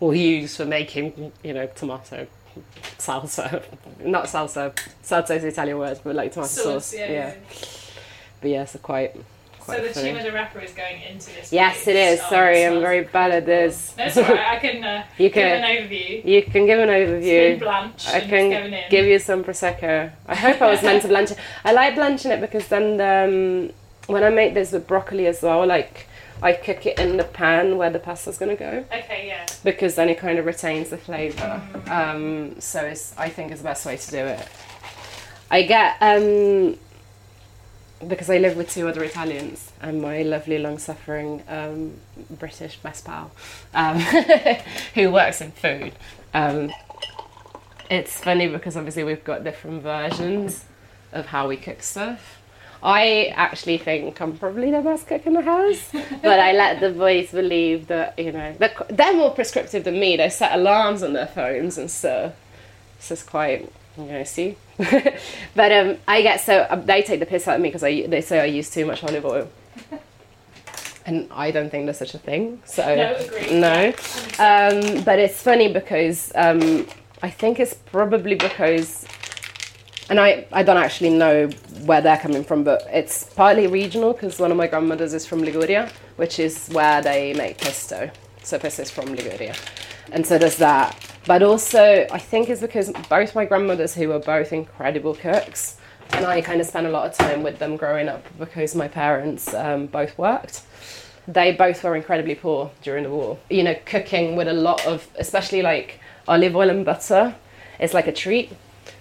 will 0.00 0.12
use 0.12 0.56
for 0.56 0.64
making 0.66 1.30
you 1.44 1.54
know 1.54 1.68
tomato 1.68 2.26
salsa, 2.98 3.62
not 4.04 4.24
salsa. 4.24 4.74
Salsa 5.04 5.36
is 5.36 5.42
the 5.42 5.48
Italian 5.50 5.78
word, 5.78 6.00
but 6.02 6.16
like 6.16 6.32
tomato 6.32 6.48
sauce. 6.48 6.86
Sauce, 6.86 6.94
yeah, 6.94 7.12
yeah. 7.12 7.34
But 8.40 8.50
yeah, 8.50 8.64
so 8.64 8.80
quite. 8.80 9.14
So 9.76 9.82
the 9.82 9.88
funny. 9.94 10.06
Cima 10.08 10.22
di 10.22 10.28
rapa 10.30 10.62
is 10.64 10.72
going 10.72 11.02
into 11.02 11.26
this. 11.34 11.52
Yes, 11.52 11.84
place. 11.84 11.88
it 11.88 11.96
is. 11.96 12.20
Oh, 12.24 12.28
Sorry, 12.30 12.64
I'm 12.64 12.80
very 12.80 13.04
bad 13.04 13.30
at 13.32 13.46
this. 13.46 13.94
No, 13.96 14.04
right. 14.04 14.38
I 14.38 14.56
can, 14.58 14.82
uh, 14.84 15.04
You 15.18 15.28
give 15.28 15.32
can- 15.34 15.64
an 15.64 15.88
overview. 15.88 16.24
You 16.24 16.42
can 16.42 16.66
give 16.66 16.78
an 16.80 16.88
Spin 16.88 17.22
overview. 17.22 17.58
blanch 17.60 18.06
I 18.08 18.12
and 18.18 18.22
it's 18.22 18.30
can 18.30 18.72
in. 18.74 18.90
give 18.90 19.06
you 19.06 19.18
some 19.18 19.44
prosecco. 19.44 20.10
I 20.26 20.34
hope 20.34 20.60
I 20.62 20.70
was 20.70 20.82
meant 20.82 21.02
to 21.02 21.08
blanch 21.14 21.30
it. 21.32 21.38
I 21.64 21.72
like 21.72 21.94
blanching 21.94 22.30
it 22.32 22.40
because 22.40 22.68
then 22.68 23.00
um, 23.00 23.72
when 24.06 24.24
I 24.24 24.30
make 24.30 24.54
this 24.54 24.72
with 24.72 24.86
broccoli 24.86 25.26
as 25.26 25.42
well, 25.42 25.66
like 25.66 26.06
I 26.42 26.52
cook 26.54 26.86
it 26.86 26.98
in 26.98 27.16
the 27.18 27.24
pan 27.24 27.76
where 27.76 27.90
the 27.90 27.98
pasta's 27.98 28.38
gonna 28.38 28.56
go 28.56 28.84
Okay, 28.90 29.24
yeah. 29.26 29.44
because 29.62 29.94
then 29.96 30.08
it 30.08 30.16
kind 30.18 30.38
of 30.38 30.46
retains 30.46 30.88
the 30.88 30.96
flavour. 30.96 31.60
Um, 31.86 32.58
so 32.60 32.80
it's 32.80 33.14
I 33.18 33.28
think 33.28 33.52
it's 33.52 33.60
the 33.60 33.68
best 33.68 33.84
way 33.84 33.96
to 33.98 34.10
do 34.10 34.18
it. 34.24 34.48
I 35.50 35.62
get 35.64 35.96
um, 36.00 36.78
because 38.06 38.30
I 38.30 38.38
live 38.38 38.56
with 38.56 38.70
two 38.70 38.88
other 38.88 39.04
Italians 39.04 39.72
and 39.80 40.00
my 40.00 40.22
lovely 40.22 40.58
long-suffering 40.58 41.42
um, 41.48 41.94
British 42.30 42.76
best 42.78 43.04
pal 43.04 43.30
um, 43.74 43.98
who 44.94 45.10
works 45.10 45.40
in 45.40 45.50
food. 45.52 45.92
Um, 46.32 46.72
it's 47.90 48.18
funny 48.20 48.48
because 48.48 48.76
obviously 48.76 49.04
we've 49.04 49.24
got 49.24 49.44
different 49.44 49.82
versions 49.82 50.64
of 51.12 51.26
how 51.26 51.48
we 51.48 51.56
cook 51.56 51.82
stuff. 51.82 52.38
I 52.82 53.32
actually 53.36 53.76
think 53.76 54.18
I'm 54.20 54.38
probably 54.38 54.70
the 54.70 54.80
best 54.80 55.06
cook 55.06 55.26
in 55.26 55.34
the 55.34 55.42
house, 55.42 55.90
but 56.22 56.40
I 56.40 56.52
let 56.52 56.80
the 56.80 56.90
boys 56.90 57.30
believe 57.30 57.88
that 57.88 58.18
you 58.18 58.32
know 58.32 58.54
they're, 58.58 58.74
they're 58.88 59.14
more 59.14 59.32
prescriptive 59.32 59.84
than 59.84 60.00
me. 60.00 60.16
They 60.16 60.30
set 60.30 60.52
alarms 60.52 61.02
on 61.02 61.12
their 61.12 61.26
phones 61.26 61.76
and 61.76 61.90
stuff. 61.90 62.32
So 62.98 63.12
it's 63.12 63.22
quite 63.22 63.70
you 64.06 64.12
know 64.12 64.24
see. 64.24 64.56
but 65.54 65.72
um, 65.72 65.96
I 66.08 66.22
get 66.22 66.40
so 66.40 66.66
um, 66.70 66.86
they 66.86 67.02
take 67.02 67.20
the 67.20 67.26
piss 67.26 67.46
out 67.48 67.56
of 67.56 67.60
me 67.60 67.68
because 67.68 67.82
they 67.82 68.20
say 68.20 68.40
I 68.40 68.44
use 68.46 68.70
too 68.70 68.86
much 68.86 69.04
olive 69.04 69.24
oil, 69.26 69.48
and 71.06 71.28
I 71.30 71.50
don't 71.50 71.70
think 71.70 71.86
there's 71.86 71.98
such 71.98 72.14
a 72.14 72.18
thing. 72.18 72.62
So 72.64 72.82
No, 72.94 73.14
agreed. 73.14 73.60
no. 73.60 73.88
Um, 74.38 75.04
but 75.04 75.18
it's 75.18 75.42
funny 75.42 75.72
because 75.72 76.32
um, 76.34 76.86
I 77.22 77.30
think 77.30 77.60
it's 77.60 77.74
probably 77.74 78.34
because, 78.36 79.04
and 80.08 80.18
I, 80.18 80.46
I 80.52 80.62
don't 80.62 80.78
actually 80.78 81.10
know 81.10 81.48
where 81.84 82.00
they're 82.00 82.16
coming 82.18 82.44
from, 82.44 82.64
but 82.64 82.82
it's 82.90 83.24
partly 83.34 83.66
regional 83.66 84.12
because 84.14 84.38
one 84.38 84.50
of 84.50 84.56
my 84.56 84.66
grandmothers 84.66 85.12
is 85.14 85.26
from 85.26 85.40
Liguria, 85.42 85.90
which 86.16 86.38
is 86.38 86.68
where 86.68 87.02
they 87.02 87.34
make 87.34 87.58
pesto. 87.58 88.10
So 88.42 88.58
pesto 88.58 88.82
is 88.82 88.90
from 88.90 89.06
Liguria. 89.14 89.54
And 90.12 90.26
so 90.26 90.38
there's 90.38 90.56
that. 90.56 90.96
But 91.26 91.42
also, 91.42 92.06
I 92.10 92.18
think 92.18 92.48
it's 92.48 92.60
because 92.60 92.90
both 93.08 93.34
my 93.34 93.44
grandmothers, 93.44 93.94
who 93.94 94.08
were 94.08 94.18
both 94.18 94.52
incredible 94.52 95.14
cooks, 95.14 95.76
and 96.12 96.26
I 96.26 96.40
kind 96.40 96.60
of 96.60 96.66
spent 96.66 96.86
a 96.86 96.90
lot 96.90 97.06
of 97.06 97.16
time 97.16 97.42
with 97.42 97.58
them 97.58 97.76
growing 97.76 98.08
up 98.08 98.26
because 98.38 98.74
my 98.74 98.88
parents 98.88 99.54
um, 99.54 99.86
both 99.86 100.18
worked 100.18 100.62
they 101.32 101.52
both 101.52 101.82
were 101.84 101.96
incredibly 101.96 102.34
poor 102.34 102.70
during 102.82 103.04
the 103.04 103.10
war. 103.10 103.38
You 103.48 103.62
know, 103.62 103.76
cooking 103.84 104.36
with 104.36 104.48
a 104.48 104.52
lot 104.52 104.84
of, 104.86 105.08
especially 105.18 105.62
like 105.62 106.00
olive 106.26 106.56
oil 106.56 106.70
and 106.70 106.84
butter, 106.84 107.34
is 107.78 107.94
like 107.94 108.06
a 108.06 108.12
treat. 108.12 108.52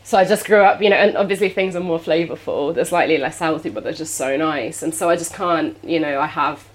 So 0.04 0.18
I 0.18 0.26
just 0.26 0.46
grew 0.46 0.62
up, 0.62 0.82
you 0.82 0.90
know, 0.90 0.96
and 0.96 1.16
obviously 1.18 1.50
things 1.50 1.76
are 1.76 1.82
more 1.82 2.00
flavorful. 2.00 2.74
They're 2.74 2.86
slightly 2.86 3.18
less 3.18 3.40
healthy, 3.40 3.70
but 3.70 3.84
they're 3.84 3.94
just 3.94 4.16
so 4.16 4.38
nice. 4.38 4.82
And 4.82 4.94
so 4.94 5.10
I 5.10 5.16
just 5.16 5.34
can't, 5.34 5.78
you 5.84 6.00
know, 6.00 6.20
I 6.20 6.28
have. 6.28 6.68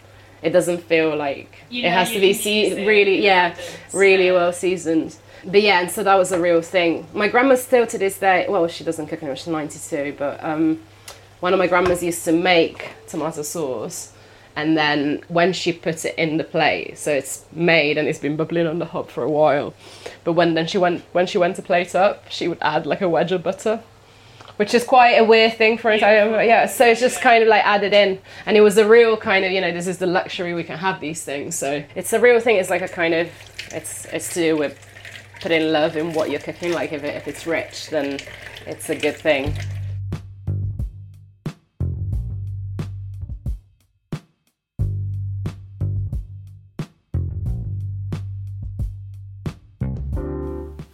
It 0.45 0.51
doesn't 0.51 0.83
feel 0.83 1.17
like 1.17 1.51
You 1.71 1.85
it 1.85 1.91
has 1.91 2.13
to 2.13 2.21
be 2.21 2.33
se- 2.33 2.87
really, 2.87 3.25
yeah, 3.25 3.57
really 3.93 4.31
well 4.31 4.53
seasoned. 4.53 5.17
But 5.45 5.63
yeah, 5.63 5.81
and 5.81 5.91
so 5.91 6.03
that 6.05 6.15
was 6.15 6.33
a 6.33 6.41
real 6.41 6.63
thing. 6.63 7.07
My 7.15 7.29
grandma 7.29 7.57
still 7.57 7.87
to 7.87 7.99
this 7.99 8.19
day, 8.19 8.47
well, 8.49 8.69
she 8.69 8.85
doesn't 8.85 9.07
cook 9.09 9.21
anymore. 9.23 9.37
She's 9.37 9.49
ninety 9.49 9.79
two, 9.79 10.15
but 10.19 10.43
um, 10.45 10.81
one 11.41 11.53
of 11.53 11.59
my 11.59 11.67
grandmas 11.67 12.03
used 12.03 12.25
to 12.27 12.33
make 12.33 12.91
tomato 13.07 13.43
sauce 13.43 14.13
and 14.57 14.77
then 14.77 15.23
when 15.29 15.53
she 15.53 15.73
put 15.73 16.05
it 16.05 16.15
in 16.17 16.37
the 16.37 16.45
plate 16.45 16.97
so 16.97 17.13
it's 17.13 17.45
made 17.53 17.99
and 17.99 18.07
it's 18.09 18.19
been 18.19 18.37
bubbling 18.37 18.67
on 18.67 18.79
the 18.79 18.85
hob 18.85 19.11
for 19.11 19.23
a 19.25 19.31
while 19.31 19.75
but 20.23 20.33
when 20.33 20.55
then 20.55 20.67
she 20.67 20.79
went 20.79 21.03
when 21.13 21.27
she 21.27 21.39
went 21.39 21.57
to 21.57 21.63
plate 21.63 21.95
up 21.95 22.25
she 22.31 22.47
would 22.49 22.59
add 22.63 22.87
like 22.87 23.01
a 23.01 23.09
wedge 23.09 23.33
of 23.33 23.43
butter 23.43 23.83
which 24.57 24.75
is 24.75 24.85
quite 24.85 25.13
a 25.13 25.25
weird 25.25 25.55
thing 25.55 25.77
for 25.77 25.91
but 25.91 26.47
yeah 26.47 26.67
so 26.67 26.87
it's 26.87 27.01
just 27.01 27.21
kind 27.21 27.43
of 27.43 27.49
like 27.49 27.65
added 27.65 27.93
in. 27.93 28.21
And 28.47 28.57
it 28.57 28.61
was 28.61 28.77
a 28.79 28.89
real 28.89 29.17
kind 29.17 29.45
of 29.45 29.53
you 29.53 29.61
know 29.61 29.73
this 29.73 29.87
is 29.87 29.99
the 29.99 30.07
luxury 30.07 30.55
we 30.55 30.65
can 30.65 30.79
have 30.79 31.01
these 31.01 31.23
things. 31.25 31.55
So 31.55 31.83
it's 31.95 32.13
a 32.13 32.21
real 32.21 32.41
thing. 32.41 32.57
It's 32.57 32.71
like 32.71 32.83
a 32.83 32.89
kind 32.89 33.15
of 33.15 33.29
it's 33.73 34.05
it's 34.07 34.33
to 34.35 34.41
do 34.41 34.57
with 34.57 34.79
putting 35.41 35.73
love 35.73 35.97
in 35.97 36.13
what 36.13 36.31
you're 36.31 36.41
cooking. 36.41 36.73
Like 36.73 36.93
if, 36.93 37.05
it, 37.05 37.15
if 37.17 37.29
it's 37.29 37.47
rich 37.47 37.91
then 37.91 38.19
it's 38.67 38.89
a 38.91 38.97
good 38.97 39.17
thing 39.17 39.55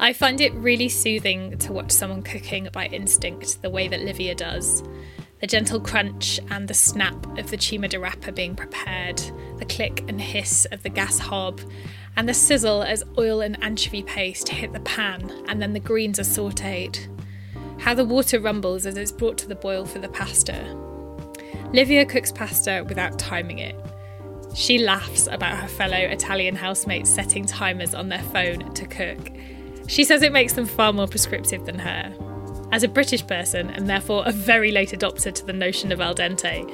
I 0.03 0.15
find 0.15 0.41
it 0.41 0.55
really 0.55 0.89
soothing 0.89 1.59
to 1.59 1.75
watch 1.75 1.91
someone 1.91 2.23
cooking 2.23 2.71
by 2.73 2.87
instinct 2.87 3.61
the 3.61 3.69
way 3.69 3.87
that 3.87 4.01
Livia 4.01 4.35
does. 4.35 4.83
The 5.43 5.47
gentle 5.47 5.79
crunch 5.79 6.41
and 6.49 6.67
the 6.67 6.73
snap 6.73 7.39
of 7.39 7.51
the 7.51 7.61
cima 7.61 7.87
di 7.87 7.99
rapa 7.99 8.35
being 8.35 8.57
prepared, 8.57 9.21
the 9.59 9.67
click 9.67 10.03
and 10.09 10.19
hiss 10.19 10.65
of 10.73 10.83
the 10.83 10.89
gas 10.89 11.19
hob, 11.19 11.61
and 12.17 12.27
the 12.27 12.33
sizzle 12.33 12.83
as 12.83 13.05
oil 13.19 13.43
and 13.43 13.63
anchovy 13.63 14.03
paste 14.03 14.49
hit 14.49 14.73
the 14.73 14.81
pan 14.81 15.31
and 15.49 15.61
then 15.61 15.75
the 15.75 15.81
greens 15.81 16.19
are 16.19 16.23
sauteed. 16.23 16.99
How 17.79 17.93
the 17.93 18.07
water 18.07 18.41
rumbles 18.41 18.87
as 18.87 18.97
it's 18.97 19.13
brought 19.13 19.37
to 19.39 19.49
the 19.49 19.55
boil 19.55 19.85
for 19.85 19.99
the 19.99 20.09
pasta. 20.09 20.75
Livia 21.75 22.07
cooks 22.07 22.33
pasta 22.33 22.87
without 22.89 23.19
timing 23.19 23.59
it. 23.59 23.77
She 24.55 24.79
laughs 24.79 25.27
about 25.27 25.59
her 25.59 25.69
fellow 25.69 25.99
Italian 25.99 26.57
housemates 26.57 27.11
setting 27.11 27.45
timers 27.45 27.95
on 27.95 28.09
their 28.09 28.23
phone 28.23 28.73
to 28.73 28.87
cook. 28.87 29.31
She 29.90 30.05
says 30.05 30.22
it 30.22 30.33
makes 30.33 30.53
them 30.53 30.66
far 30.66 30.92
more 30.92 31.09
prescriptive 31.09 31.66
than 31.66 31.81
her. 31.81 32.14
As 32.70 32.85
a 32.85 32.88
British 32.88 33.26
person, 33.26 33.70
and 33.70 33.90
therefore 33.90 34.22
a 34.24 34.31
very 34.31 34.70
late 34.70 34.90
adopter 34.90 35.35
to 35.35 35.44
the 35.44 35.53
notion 35.53 35.90
of 35.90 36.00
al 36.00 36.14
dente, 36.14 36.72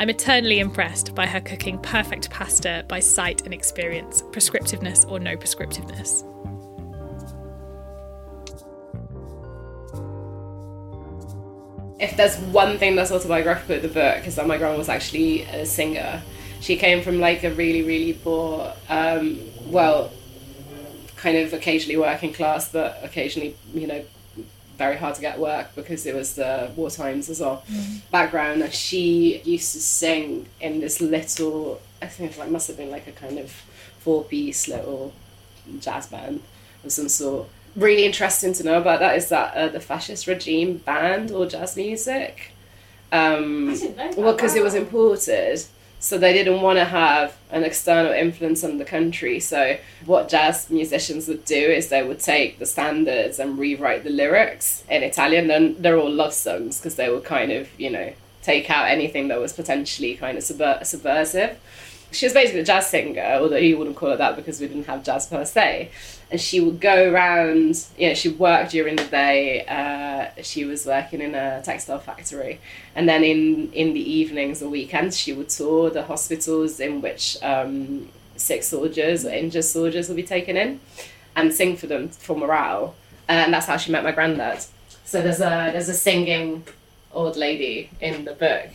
I'm 0.00 0.08
eternally 0.08 0.60
impressed 0.60 1.14
by 1.14 1.26
her 1.26 1.42
cooking 1.42 1.78
perfect 1.78 2.30
pasta 2.30 2.86
by 2.88 3.00
sight 3.00 3.42
and 3.42 3.52
experience, 3.52 4.22
prescriptiveness 4.32 5.04
or 5.10 5.20
no 5.20 5.36
prescriptiveness. 5.36 6.24
if 12.00 12.16
there's 12.18 12.36
one 12.36 12.76
thing 12.76 12.96
that's 12.96 13.10
autobiographical 13.10 13.76
with 13.76 13.82
the 13.82 13.88
book 13.88 14.26
is 14.26 14.34
that 14.34 14.46
my 14.46 14.58
grandma 14.58 14.76
was 14.76 14.90
actually 14.90 15.42
a 15.42 15.64
singer. 15.64 16.22
She 16.60 16.76
came 16.76 17.02
from 17.02 17.18
like 17.18 17.44
a 17.44 17.54
really, 17.54 17.82
really 17.82 18.12
poor, 18.12 18.74
um, 18.90 19.40
well, 19.66 20.12
kind 21.24 21.38
of 21.38 21.54
occasionally 21.54 21.96
working 21.96 22.34
class, 22.34 22.70
but 22.70 23.00
occasionally, 23.02 23.56
you 23.72 23.86
know, 23.86 24.04
very 24.76 24.96
hard 24.96 25.14
to 25.14 25.22
get 25.22 25.38
work 25.38 25.74
because 25.74 26.04
it 26.04 26.14
was 26.14 26.34
the 26.34 26.70
war 26.76 26.90
times 26.90 27.30
as 27.30 27.40
well. 27.40 27.64
Background. 28.10 28.62
And 28.62 28.72
she 28.72 29.38
used 29.38 29.72
to 29.72 29.80
sing 29.80 30.46
in 30.60 30.80
this 30.80 31.00
little, 31.00 31.80
I 32.02 32.06
think 32.06 32.32
it 32.32 32.38
like 32.38 32.50
must 32.50 32.68
have 32.68 32.76
been 32.76 32.90
like 32.90 33.06
a 33.06 33.12
kind 33.12 33.38
of 33.38 33.50
four 34.00 34.24
piece 34.24 34.68
little 34.68 35.14
jazz 35.80 36.08
band 36.08 36.42
of 36.84 36.92
some 36.92 37.08
sort. 37.08 37.48
Really 37.74 38.04
interesting 38.04 38.52
to 38.52 38.62
know 38.62 38.78
about 38.78 39.00
that 39.00 39.16
is 39.16 39.30
that 39.30 39.54
uh, 39.54 39.68
the 39.68 39.80
fascist 39.80 40.26
regime 40.26 40.76
banned 40.76 41.30
all 41.30 41.46
jazz 41.46 41.74
music. 41.74 42.52
Um, 43.10 43.70
I 43.70 43.74
didn't 43.74 43.96
know 43.96 44.10
that. 44.10 44.18
well, 44.18 44.34
because 44.34 44.54
it 44.54 44.62
was 44.62 44.74
imported, 44.74 45.64
so 46.04 46.18
they 46.18 46.34
didn't 46.34 46.60
want 46.60 46.78
to 46.78 46.84
have 46.84 47.34
an 47.50 47.64
external 47.64 48.12
influence 48.12 48.62
on 48.62 48.76
the 48.76 48.84
country. 48.84 49.40
So 49.40 49.78
what 50.04 50.28
jazz 50.28 50.68
musicians 50.68 51.28
would 51.28 51.46
do 51.46 51.56
is 51.56 51.88
they 51.88 52.02
would 52.02 52.20
take 52.20 52.58
the 52.58 52.66
standards 52.66 53.38
and 53.38 53.58
rewrite 53.58 54.04
the 54.04 54.10
lyrics 54.10 54.84
in 54.90 55.02
Italian. 55.02 55.46
Then 55.46 55.76
they're 55.78 55.96
all 55.96 56.12
love 56.12 56.34
songs 56.34 56.76
because 56.76 56.96
they 56.96 57.08
would 57.08 57.24
kind 57.24 57.50
of, 57.50 57.68
you 57.80 57.88
know, 57.88 58.12
take 58.42 58.68
out 58.68 58.90
anything 58.90 59.28
that 59.28 59.40
was 59.40 59.54
potentially 59.54 60.14
kind 60.14 60.36
of 60.36 60.44
subver- 60.44 60.84
subversive. 60.84 61.58
She 62.12 62.26
was 62.26 62.34
basically 62.34 62.60
a 62.60 62.64
jazz 62.64 62.90
singer, 62.90 63.38
although 63.40 63.56
you 63.56 63.78
wouldn't 63.78 63.96
call 63.96 64.12
it 64.12 64.18
that 64.18 64.36
because 64.36 64.60
we 64.60 64.68
didn't 64.68 64.84
have 64.84 65.04
jazz 65.04 65.26
per 65.26 65.46
se. 65.46 65.90
And 66.34 66.40
she 66.40 66.58
would 66.58 66.80
go 66.80 67.12
around, 67.12 67.86
you 67.96 68.08
know, 68.08 68.14
she 68.14 68.28
worked 68.28 68.72
during 68.72 68.96
the 68.96 69.04
day. 69.04 69.64
Uh, 69.66 70.42
she 70.42 70.64
was 70.64 70.84
working 70.84 71.20
in 71.20 71.32
a 71.36 71.62
textile 71.62 72.00
factory. 72.00 72.58
And 72.96 73.08
then 73.08 73.22
in, 73.22 73.70
in 73.72 73.94
the 73.94 74.00
evenings 74.00 74.60
or 74.60 74.68
weekends, 74.68 75.16
she 75.16 75.32
would 75.32 75.48
tour 75.48 75.90
the 75.90 76.02
hospitals 76.02 76.80
in 76.80 77.00
which 77.02 77.40
um, 77.40 78.08
sick 78.34 78.64
soldiers 78.64 79.24
or 79.24 79.30
injured 79.30 79.62
soldiers 79.62 80.08
would 80.08 80.16
be 80.16 80.24
taken 80.24 80.56
in 80.56 80.80
and 81.36 81.54
sing 81.54 81.76
for 81.76 81.86
them 81.86 82.08
for 82.08 82.36
morale. 82.36 82.96
And 83.28 83.54
that's 83.54 83.66
how 83.66 83.76
she 83.76 83.92
met 83.92 84.02
my 84.02 84.10
granddad. 84.10 84.64
So 85.04 85.22
there's 85.22 85.38
a, 85.40 85.70
there's 85.72 85.88
a 85.88 85.94
singing 85.94 86.64
old 87.12 87.36
lady 87.36 87.90
in 88.00 88.24
the 88.24 88.32
book 88.32 88.70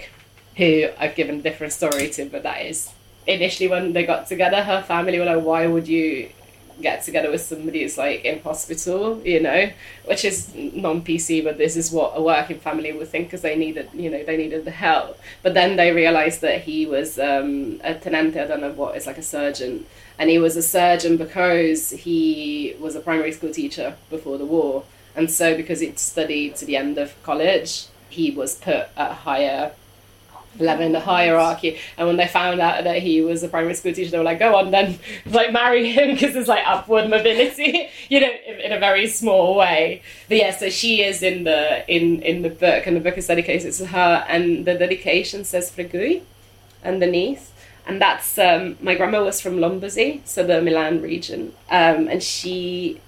who 0.55 0.87
I've 0.97 1.15
given 1.15 1.39
a 1.39 1.41
different 1.41 1.73
story 1.73 2.09
to, 2.11 2.23
but 2.23 2.43
that 2.43 2.65
is 2.65 2.89
initially 3.27 3.67
when 3.67 3.91
they 3.91 4.05
got 4.05 4.27
together, 4.27 4.63
her 4.63 4.81
family 4.81 5.19
were 5.19 5.25
like, 5.25 5.43
"Why 5.43 5.67
would 5.67 5.89
you 5.89 6.29
get 6.81 7.03
together 7.03 7.29
with 7.31 7.41
somebody 7.41 7.83
who's 7.83 7.97
like 7.97 8.25
in 8.25 8.41
hospital?" 8.41 9.21
You 9.25 9.41
know, 9.41 9.71
which 10.05 10.25
is 10.25 10.53
non-PC, 10.55 11.43
but 11.43 11.57
this 11.57 11.75
is 11.77 11.91
what 11.91 12.13
a 12.15 12.21
working 12.21 12.59
family 12.59 12.91
would 12.91 13.07
think 13.07 13.27
because 13.27 13.41
they 13.41 13.55
needed, 13.55 13.89
you 13.93 14.09
know, 14.09 14.23
they 14.23 14.37
needed 14.37 14.65
the 14.65 14.71
help. 14.71 15.19
But 15.43 15.53
then 15.53 15.75
they 15.75 15.91
realized 15.91 16.41
that 16.41 16.61
he 16.61 16.85
was 16.85 17.19
um, 17.19 17.79
a 17.83 17.93
tenente, 17.93 18.37
I 18.37 18.47
don't 18.47 18.61
know 18.61 18.71
what, 18.71 18.95
it's 18.95 19.05
like 19.05 19.17
a 19.17 19.23
surgeon, 19.23 19.85
and 20.17 20.29
he 20.29 20.39
was 20.39 20.55
a 20.57 20.63
surgeon 20.63 21.17
because 21.17 21.91
he 21.91 22.75
was 22.79 22.95
a 22.95 22.99
primary 22.99 23.31
school 23.31 23.51
teacher 23.51 23.95
before 24.09 24.37
the 24.37 24.45
war, 24.45 24.83
and 25.15 25.29
so 25.29 25.55
because 25.55 25.79
he'd 25.79 25.99
studied 25.99 26.55
to 26.57 26.65
the 26.65 26.75
end 26.75 26.97
of 26.97 27.21
college, 27.23 27.85
he 28.09 28.31
was 28.31 28.55
put 28.55 28.87
at 28.97 29.11
a 29.11 29.13
higher 29.13 29.71
level 30.59 30.85
in 30.85 30.91
the 30.91 30.99
hierarchy. 30.99 31.79
And 31.97 32.07
when 32.07 32.17
they 32.17 32.27
found 32.27 32.59
out 32.59 32.83
that 32.83 33.01
he 33.01 33.21
was 33.21 33.43
a 33.43 33.47
primary 33.47 33.73
school 33.73 33.93
teacher, 33.93 34.11
they 34.11 34.17
were 34.17 34.23
like, 34.23 34.39
"Go 34.39 34.55
on, 34.55 34.71
then, 34.71 34.99
like 35.25 35.51
marry 35.51 35.91
him," 35.91 36.11
because 36.13 36.35
it's 36.35 36.47
like 36.47 36.63
upward 36.65 37.09
mobility, 37.09 37.89
you 38.09 38.19
know, 38.21 38.31
in, 38.47 38.59
in, 38.61 38.71
a 38.71 38.79
very 38.79 39.07
small 39.07 39.55
way. 39.55 40.01
But 40.27 40.37
yeah, 40.37 40.55
so 40.55 40.69
she 40.69 41.03
is 41.03 41.23
in 41.23 41.43
the 41.43 41.89
in 41.93 42.21
in 42.21 42.41
the 42.41 42.49
book, 42.49 42.87
and 42.87 42.95
the 42.95 43.01
book 43.01 43.17
is 43.17 43.27
dedicated 43.27 43.73
to 43.73 43.87
her, 43.87 44.25
and 44.27 44.65
the 44.65 44.75
dedication 44.75 45.43
says 45.43 45.71
Fregui 45.71 46.21
underneath. 46.83 46.83
And 46.83 47.01
the 47.01 47.07
niece, 47.07 47.51
and 47.85 48.01
that's 48.01 48.37
um, 48.37 48.77
my 48.81 48.95
grandma 48.95 49.23
was 49.23 49.41
from 49.41 49.59
Lombardy, 49.59 50.21
so 50.25 50.45
the 50.45 50.61
Milan 50.61 51.01
region, 51.01 51.53
um, 51.69 52.07
and 52.07 52.21
she. 52.23 53.01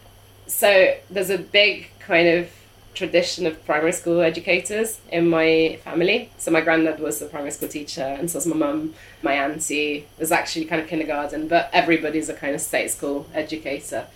So 0.48 0.96
there's 1.10 1.30
a 1.30 1.38
big 1.38 1.92
kind 2.00 2.28
of 2.28 2.50
tradition 2.94 3.48
of 3.48 3.64
primary 3.66 3.92
school 3.92 4.22
educators 4.22 5.00
in 5.12 5.30
my 5.30 5.80
family. 5.84 6.30
So 6.38 6.52
my 6.52 6.62
granddad 6.62 7.00
was 7.00 7.22
a 7.22 7.26
primary 7.26 7.52
school 7.52 7.70
teacher, 7.70 8.04
and 8.04 8.30
so 8.30 8.38
was 8.38 8.48
my 8.48 8.56
mum. 8.56 8.94
My 9.22 9.34
auntie 9.34 10.08
was 10.20 10.32
actually 10.32 10.66
kind 10.66 10.82
of 10.82 10.88
kindergarten, 10.88 11.48
but 11.48 11.70
everybody's 11.74 12.30
a 12.30 12.34
kind 12.34 12.56
of 12.56 12.62
state 12.62 12.92
school 12.92 13.28
educator. 13.34 14.08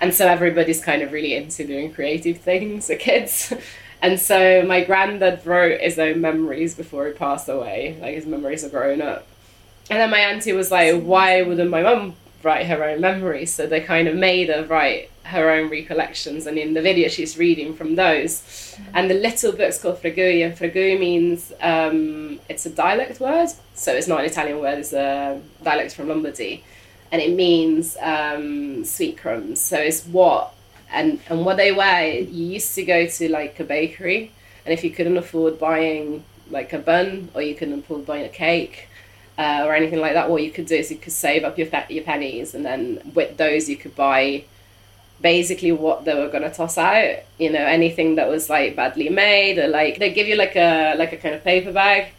And 0.00 0.14
so 0.14 0.26
everybody's 0.26 0.82
kind 0.82 1.02
of 1.02 1.12
really 1.12 1.34
into 1.34 1.66
doing 1.66 1.92
creative 1.92 2.38
things, 2.38 2.86
the 2.86 2.96
kids. 2.96 3.52
And 4.02 4.18
so 4.18 4.62
my 4.62 4.82
granddad 4.82 5.44
wrote 5.44 5.80
his 5.80 5.98
own 5.98 6.20
memories 6.22 6.74
before 6.74 7.06
he 7.06 7.12
passed 7.12 7.48
away, 7.48 7.98
like 8.00 8.14
his 8.14 8.24
memories 8.24 8.64
of 8.64 8.70
growing 8.70 9.02
up. 9.02 9.26
And 9.90 9.98
then 9.98 10.10
my 10.10 10.20
auntie 10.20 10.52
was 10.52 10.70
like, 10.70 11.02
why 11.02 11.42
wouldn't 11.42 11.70
my 11.70 11.82
mum 11.82 12.14
write 12.42 12.66
her 12.66 12.82
own 12.84 13.00
memories? 13.00 13.52
So 13.52 13.66
they 13.66 13.80
kind 13.80 14.08
of 14.08 14.16
made 14.16 14.48
her 14.48 14.64
write 14.64 15.10
her 15.24 15.50
own 15.50 15.70
recollections, 15.70 16.46
and 16.46 16.58
in 16.58 16.74
the 16.74 16.82
video 16.82 17.08
she's 17.08 17.38
reading 17.38 17.74
from 17.74 17.94
those. 17.94 18.40
Mm-hmm. 18.40 18.90
And 18.94 19.10
the 19.10 19.14
little 19.14 19.52
book's 19.52 19.80
called 19.80 20.02
Fregui, 20.02 20.44
and 20.44 20.56
Fregui 20.56 20.98
means 20.98 21.52
um, 21.60 22.40
it's 22.48 22.66
a 22.66 22.70
dialect 22.70 23.20
word, 23.20 23.48
so 23.74 23.92
it's 23.92 24.08
not 24.08 24.20
an 24.20 24.26
Italian 24.26 24.58
word; 24.58 24.78
it's 24.78 24.92
a 24.92 25.40
dialect 25.62 25.94
from 25.94 26.08
Lombardy, 26.08 26.64
and 27.12 27.20
it 27.22 27.34
means 27.34 27.96
um, 28.00 28.84
sweet 28.84 29.18
crumbs. 29.18 29.60
So 29.60 29.78
it's 29.78 30.04
what 30.06 30.54
and 30.90 31.20
and 31.28 31.44
what 31.44 31.56
they 31.56 31.72
were. 31.72 32.02
You 32.02 32.46
used 32.46 32.74
to 32.74 32.84
go 32.84 33.06
to 33.06 33.30
like 33.30 33.60
a 33.60 33.64
bakery, 33.64 34.32
and 34.64 34.72
if 34.72 34.82
you 34.82 34.90
couldn't 34.90 35.16
afford 35.16 35.58
buying 35.58 36.24
like 36.50 36.72
a 36.72 36.78
bun 36.78 37.28
or 37.34 37.42
you 37.42 37.54
couldn't 37.54 37.80
afford 37.80 38.06
buying 38.06 38.24
a 38.24 38.28
cake. 38.28 38.88
Uh, 39.40 39.64
or 39.66 39.74
anything 39.74 40.00
like 40.00 40.12
that. 40.12 40.28
What 40.28 40.42
you 40.42 40.50
could 40.50 40.66
do 40.66 40.74
is 40.74 40.90
you 40.90 40.98
could 40.98 41.14
save 41.14 41.44
up 41.44 41.56
your 41.56 41.68
your 41.88 42.04
pennies, 42.04 42.54
and 42.54 42.62
then 42.68 42.80
with 43.14 43.38
those 43.38 43.70
you 43.70 43.76
could 43.82 43.96
buy 43.96 44.44
basically 45.20 45.72
what 45.72 46.04
they 46.04 46.14
were 46.14 46.30
to 46.30 46.50
toss 46.50 46.78
out 46.78 47.18
you 47.38 47.50
know 47.50 47.64
anything 47.78 48.14
that 48.14 48.28
was 48.28 48.48
like 48.48 48.74
badly 48.74 49.08
made 49.08 49.58
or 49.58 49.68
like 49.68 49.98
they 49.98 50.12
give 50.12 50.26
you 50.26 50.36
like 50.36 50.56
a 50.56 50.94
like 50.96 51.12
a 51.12 51.16
kind 51.16 51.34
of 51.34 51.44
paper 51.44 51.72
bag 51.72 52.12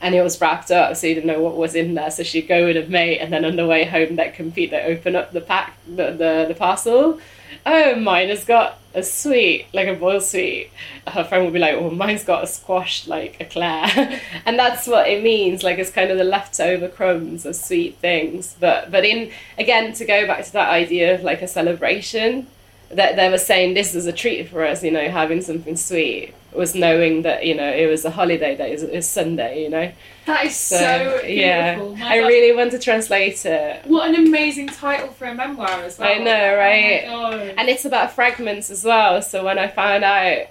and 0.00 0.14
it 0.14 0.22
was 0.22 0.40
wrapped 0.40 0.70
up 0.70 0.94
so 0.96 1.06
you 1.06 1.14
didn't 1.14 1.28
know 1.28 1.40
what 1.40 1.56
was 1.56 1.74
in 1.74 1.94
there 1.94 2.10
so 2.10 2.22
she'd 2.22 2.48
go 2.48 2.66
with 2.66 2.76
a 2.76 2.86
mate 2.88 3.18
and 3.18 3.32
then 3.32 3.44
on 3.44 3.56
the 3.56 3.66
way 3.66 3.84
home 3.84 4.16
that 4.16 4.34
compete 4.34 4.70
they 4.70 4.82
open 4.82 5.16
up 5.16 5.32
the 5.32 5.40
pack 5.40 5.78
the, 5.86 6.10
the, 6.12 6.44
the 6.48 6.54
parcel 6.54 7.18
oh 7.66 7.96
mine 7.96 8.28
has 8.28 8.44
got 8.44 8.78
a 8.94 9.02
sweet, 9.02 9.66
like 9.72 9.88
a 9.88 9.94
boiled 9.94 10.22
sweet, 10.22 10.70
her 11.06 11.24
friend 11.24 11.44
would 11.44 11.52
be 11.52 11.58
like, 11.58 11.74
"Oh, 11.74 11.90
mine's 11.90 12.24
got 12.24 12.44
a 12.44 12.46
squashed 12.46 13.08
like 13.08 13.40
eclair," 13.40 14.20
and 14.46 14.58
that's 14.58 14.86
what 14.86 15.08
it 15.08 15.22
means. 15.22 15.62
Like 15.62 15.78
it's 15.78 15.90
kind 15.90 16.10
of 16.10 16.18
the 16.18 16.24
leftover 16.24 16.88
crumbs 16.88 17.46
of 17.46 17.56
sweet 17.56 17.96
things. 17.96 18.56
But 18.58 18.90
but 18.90 19.04
in 19.04 19.30
again 19.58 19.92
to 19.94 20.04
go 20.04 20.26
back 20.26 20.44
to 20.44 20.52
that 20.52 20.70
idea 20.70 21.14
of 21.14 21.22
like 21.22 21.42
a 21.42 21.48
celebration, 21.48 22.46
that 22.92 23.16
they 23.16 23.28
were 23.30 23.38
saying 23.38 23.74
this 23.74 23.94
is 23.94 24.06
a 24.06 24.12
treat 24.12 24.48
for 24.48 24.64
us, 24.64 24.82
you 24.82 24.90
know, 24.90 25.08
having 25.08 25.40
something 25.40 25.76
sweet 25.76 26.34
was 26.54 26.74
knowing 26.74 27.22
that 27.22 27.46
you 27.46 27.54
know 27.54 27.70
it 27.70 27.86
was 27.86 28.04
a 28.04 28.10
holiday 28.10 28.56
day, 28.56 28.72
it 28.72 28.92
was 28.92 29.08
Sunday, 29.08 29.62
you 29.62 29.70
know. 29.70 29.90
That 30.26 30.46
is 30.46 30.56
so, 30.56 30.76
so 30.76 31.26
yeah. 31.26 31.80
I 32.02 32.18
really 32.18 32.54
want 32.54 32.72
to 32.72 32.78
translate 32.78 33.44
it. 33.44 33.84
What 33.86 34.08
an 34.08 34.26
amazing 34.26 34.68
title 34.68 35.08
for 35.08 35.26
a 35.26 35.34
memoir 35.34 35.68
as 35.68 35.98
well. 35.98 36.12
I 36.12 36.18
know, 36.18 36.32
oh 36.32 36.56
right? 36.56 37.04
Oh 37.08 37.54
and 37.58 37.68
it's 37.68 37.84
about 37.84 38.12
fragments 38.12 38.70
as 38.70 38.84
well. 38.84 39.22
So 39.22 39.44
when 39.44 39.58
I 39.58 39.68
found 39.68 40.04
out, 40.04 40.46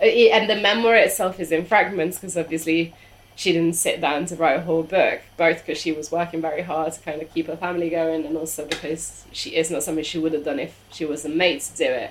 and 0.00 0.48
the 0.48 0.56
memoir 0.56 0.96
itself 0.96 1.40
is 1.40 1.52
in 1.52 1.64
fragments 1.64 2.18
because 2.18 2.36
obviously 2.36 2.94
she 3.34 3.52
didn't 3.52 3.74
sit 3.74 4.00
down 4.00 4.26
to 4.26 4.36
write 4.36 4.58
a 4.58 4.62
whole 4.62 4.82
book, 4.82 5.20
both 5.36 5.64
because 5.64 5.78
she 5.78 5.92
was 5.92 6.10
working 6.10 6.40
very 6.40 6.62
hard 6.62 6.92
to 6.92 7.00
kind 7.00 7.22
of 7.22 7.32
keep 7.32 7.46
her 7.46 7.56
family 7.56 7.90
going, 7.90 8.24
and 8.24 8.36
also 8.36 8.66
because 8.66 9.24
she 9.32 9.56
is 9.56 9.70
not 9.70 9.82
something 9.82 10.04
she 10.04 10.18
would 10.18 10.32
have 10.32 10.44
done 10.44 10.58
if 10.58 10.74
she 10.92 11.04
was 11.04 11.24
a 11.24 11.28
mate 11.28 11.60
to 11.62 11.76
do 11.76 11.84
it. 11.84 12.10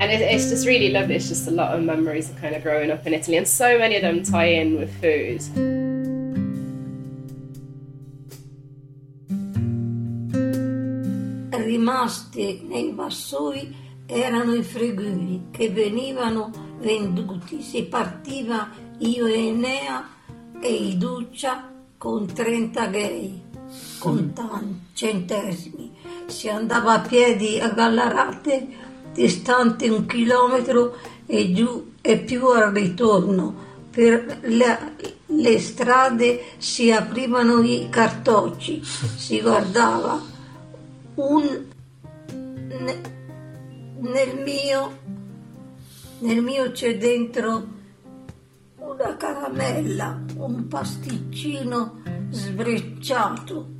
And 0.00 0.12
it, 0.12 0.20
it's 0.20 0.48
just 0.48 0.66
really 0.66 0.90
lovely. 0.90 1.16
It's 1.16 1.28
just 1.28 1.48
a 1.48 1.50
lot 1.50 1.74
of 1.74 1.82
memories 1.82 2.30
of 2.30 2.36
kind 2.40 2.54
of 2.54 2.62
growing 2.62 2.90
up 2.90 3.06
in 3.06 3.14
Italy, 3.14 3.36
and 3.36 3.46
so 3.46 3.78
many 3.78 3.96
of 3.96 4.02
them 4.02 4.22
tie 4.22 4.46
in 4.46 4.78
with 4.78 4.92
food. 5.00 5.42
Rimasti 11.50 12.62
nei 12.62 12.92
vassoi 12.94 13.74
erano 14.06 14.54
i 14.54 14.62
fregui 14.62 15.48
che 15.50 15.68
venivano 15.68 16.50
venduti. 16.78 17.60
Si 17.60 17.82
partiva 17.82 18.70
io 18.98 19.26
e 19.26 19.48
Enea 19.48 20.16
e 20.60 20.72
Iduccia 20.72 21.70
con 21.96 22.26
30 22.26 22.86
gay, 22.86 23.42
con 23.98 24.32
tanti 24.32 24.86
centesimi. 24.92 25.92
Si 26.26 26.48
andava 26.48 26.94
a 26.94 27.00
piedi 27.00 27.58
a 27.60 27.68
Gallarate, 27.70 28.66
distante 29.12 29.88
un 29.88 30.06
chilometro 30.06 30.96
e 31.26 31.52
giù 31.52 31.92
e 32.00 32.18
più 32.18 32.46
al 32.46 32.72
ritorno. 32.72 33.66
Per 33.90 34.40
le, 34.42 34.96
le 35.26 35.58
strade 35.58 36.44
si 36.58 36.92
aprivano 36.92 37.62
i 37.62 37.88
cartocci, 37.90 38.82
si 38.82 39.40
guardava. 39.40 40.20
Un, 41.14 41.64
ne, 42.30 43.00
nel 44.00 44.40
mio, 44.44 44.98
nel 46.20 46.42
mio 46.42 46.70
c'è 46.70 46.96
dentro 46.96 47.76
una 48.98 49.16
caramella, 49.16 50.24
un 50.36 50.66
pasticcino 50.66 52.02
sbrecciato. 52.30 53.76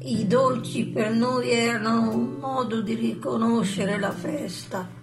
I 0.00 0.26
dolci 0.26 0.86
per 0.86 1.10
noi 1.10 1.50
erano 1.50 2.10
un 2.10 2.36
modo 2.40 2.80
di 2.80 2.94
riconoscere 2.94 3.98
la 3.98 4.12
festa. 4.12 4.94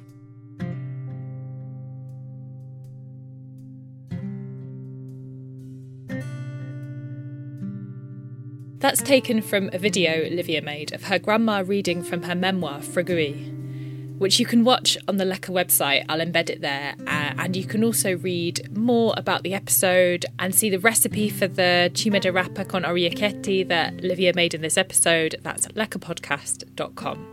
That's 8.80 9.02
taken 9.02 9.42
from 9.42 9.70
a 9.72 9.78
video 9.78 10.12
Olivia 10.26 10.62
made 10.62 10.94
of 10.94 11.04
her 11.04 11.18
grandma 11.18 11.64
reading 11.66 12.04
from 12.04 12.24
her 12.24 12.36
memoir, 12.36 12.82
Fregui 12.82 13.63
which 14.24 14.40
you 14.40 14.46
can 14.46 14.64
watch 14.64 14.98
on 15.10 15.18
the 15.18 15.26
Lecker 15.26 15.50
website. 15.50 16.06
I'll 16.08 16.20
embed 16.20 16.50
it 16.50 16.62
there. 16.62 16.96
Uh, 17.06 17.34
and 17.38 17.58
you 17.58 17.66
can 17.66 17.84
also 17.84 18.16
read 18.16 18.74
more 18.76 19.14
about 19.18 19.44
the 19.44 19.54
episode 19.54 20.26
and 20.40 20.56
see 20.56 20.70
the 20.70 20.80
recipe 20.80 21.30
for 21.30 21.46
the 21.46 21.92
cime 21.94 22.22
di 22.22 22.30
rapa 22.30 22.66
con 22.66 22.84
orecchiette 22.84 23.68
that 23.68 23.98
Livia 23.98 24.32
made 24.34 24.54
in 24.54 24.62
this 24.62 24.78
episode. 24.78 25.36
That's 25.44 25.68
leckerpodcast.com. 25.68 27.28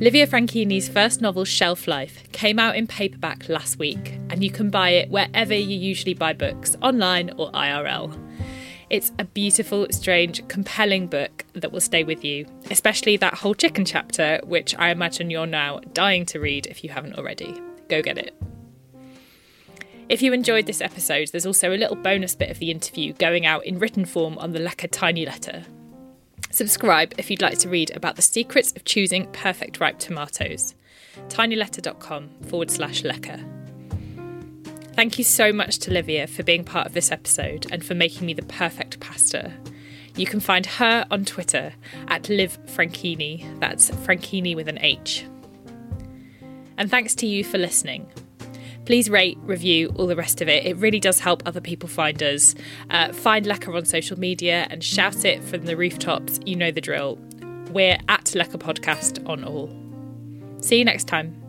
Livia 0.00 0.26
Franchini's 0.26 0.88
first 0.88 1.20
novel, 1.20 1.44
Shelf 1.44 1.86
Life, 1.86 2.24
came 2.32 2.58
out 2.58 2.74
in 2.74 2.88
paperback 2.88 3.48
last 3.48 3.78
week, 3.78 4.18
and 4.28 4.42
you 4.42 4.50
can 4.50 4.70
buy 4.70 4.90
it 4.90 5.08
wherever 5.08 5.54
you 5.54 5.78
usually 5.78 6.14
buy 6.14 6.32
books, 6.32 6.74
online 6.82 7.30
or 7.38 7.52
IRL. 7.52 8.25
It's 8.88 9.10
a 9.18 9.24
beautiful, 9.24 9.88
strange, 9.90 10.46
compelling 10.46 11.08
book 11.08 11.44
that 11.54 11.72
will 11.72 11.80
stay 11.80 12.04
with 12.04 12.24
you, 12.24 12.46
especially 12.70 13.16
that 13.16 13.34
whole 13.34 13.54
chicken 13.54 13.84
chapter, 13.84 14.40
which 14.44 14.76
I 14.78 14.90
imagine 14.90 15.28
you're 15.28 15.46
now 15.46 15.80
dying 15.92 16.24
to 16.26 16.38
read 16.38 16.66
if 16.68 16.84
you 16.84 16.90
haven't 16.90 17.18
already. 17.18 17.60
Go 17.88 18.00
get 18.00 18.16
it. 18.16 18.40
If 20.08 20.22
you 20.22 20.32
enjoyed 20.32 20.66
this 20.66 20.80
episode, 20.80 21.28
there's 21.32 21.46
also 21.46 21.74
a 21.74 21.76
little 21.76 21.96
bonus 21.96 22.36
bit 22.36 22.50
of 22.50 22.60
the 22.60 22.70
interview 22.70 23.12
going 23.14 23.44
out 23.44 23.66
in 23.66 23.80
written 23.80 24.04
form 24.04 24.38
on 24.38 24.52
the 24.52 24.60
Lecker 24.60 24.88
Tiny 24.88 25.26
Letter. 25.26 25.64
Subscribe 26.50 27.12
if 27.18 27.28
you'd 27.28 27.42
like 27.42 27.58
to 27.58 27.68
read 27.68 27.90
about 27.96 28.14
the 28.14 28.22
secrets 28.22 28.72
of 28.76 28.84
choosing 28.84 29.30
perfect 29.32 29.80
ripe 29.80 29.98
tomatoes. 29.98 30.76
tinyletter.com 31.28 32.30
forward 32.44 32.70
slash 32.70 33.02
lecker. 33.02 33.55
Thank 34.96 35.18
you 35.18 35.24
so 35.24 35.52
much 35.52 35.78
to 35.80 35.90
Livia 35.90 36.26
for 36.26 36.42
being 36.42 36.64
part 36.64 36.86
of 36.86 36.94
this 36.94 37.12
episode 37.12 37.66
and 37.70 37.84
for 37.84 37.94
making 37.94 38.26
me 38.26 38.32
the 38.32 38.42
perfect 38.42 38.98
pasta. 38.98 39.52
You 40.16 40.24
can 40.24 40.40
find 40.40 40.64
her 40.64 41.04
on 41.10 41.26
Twitter 41.26 41.74
at 42.08 42.30
Liv 42.30 42.58
Franchini. 42.64 43.60
That's 43.60 43.90
Franchini 43.90 44.56
with 44.56 44.68
an 44.68 44.78
H. 44.78 45.26
And 46.78 46.90
thanks 46.90 47.14
to 47.16 47.26
you 47.26 47.44
for 47.44 47.58
listening. 47.58 48.10
Please 48.86 49.10
rate, 49.10 49.36
review, 49.42 49.92
all 49.96 50.06
the 50.06 50.16
rest 50.16 50.40
of 50.40 50.48
it. 50.48 50.64
It 50.64 50.78
really 50.78 51.00
does 51.00 51.20
help 51.20 51.42
other 51.44 51.60
people 51.60 51.90
find 51.90 52.22
us. 52.22 52.54
Uh, 52.88 53.12
find 53.12 53.44
Lecker 53.44 53.76
on 53.76 53.84
social 53.84 54.18
media 54.18 54.66
and 54.70 54.82
shout 54.82 55.26
it 55.26 55.44
from 55.44 55.66
the 55.66 55.76
rooftops. 55.76 56.40
You 56.46 56.56
know 56.56 56.70
the 56.70 56.80
drill. 56.80 57.18
We're 57.70 57.98
at 58.08 58.24
Lecker 58.24 58.56
Podcast 58.56 59.28
on 59.28 59.44
all. 59.44 59.68
See 60.62 60.78
you 60.78 60.86
next 60.86 61.04
time. 61.04 61.45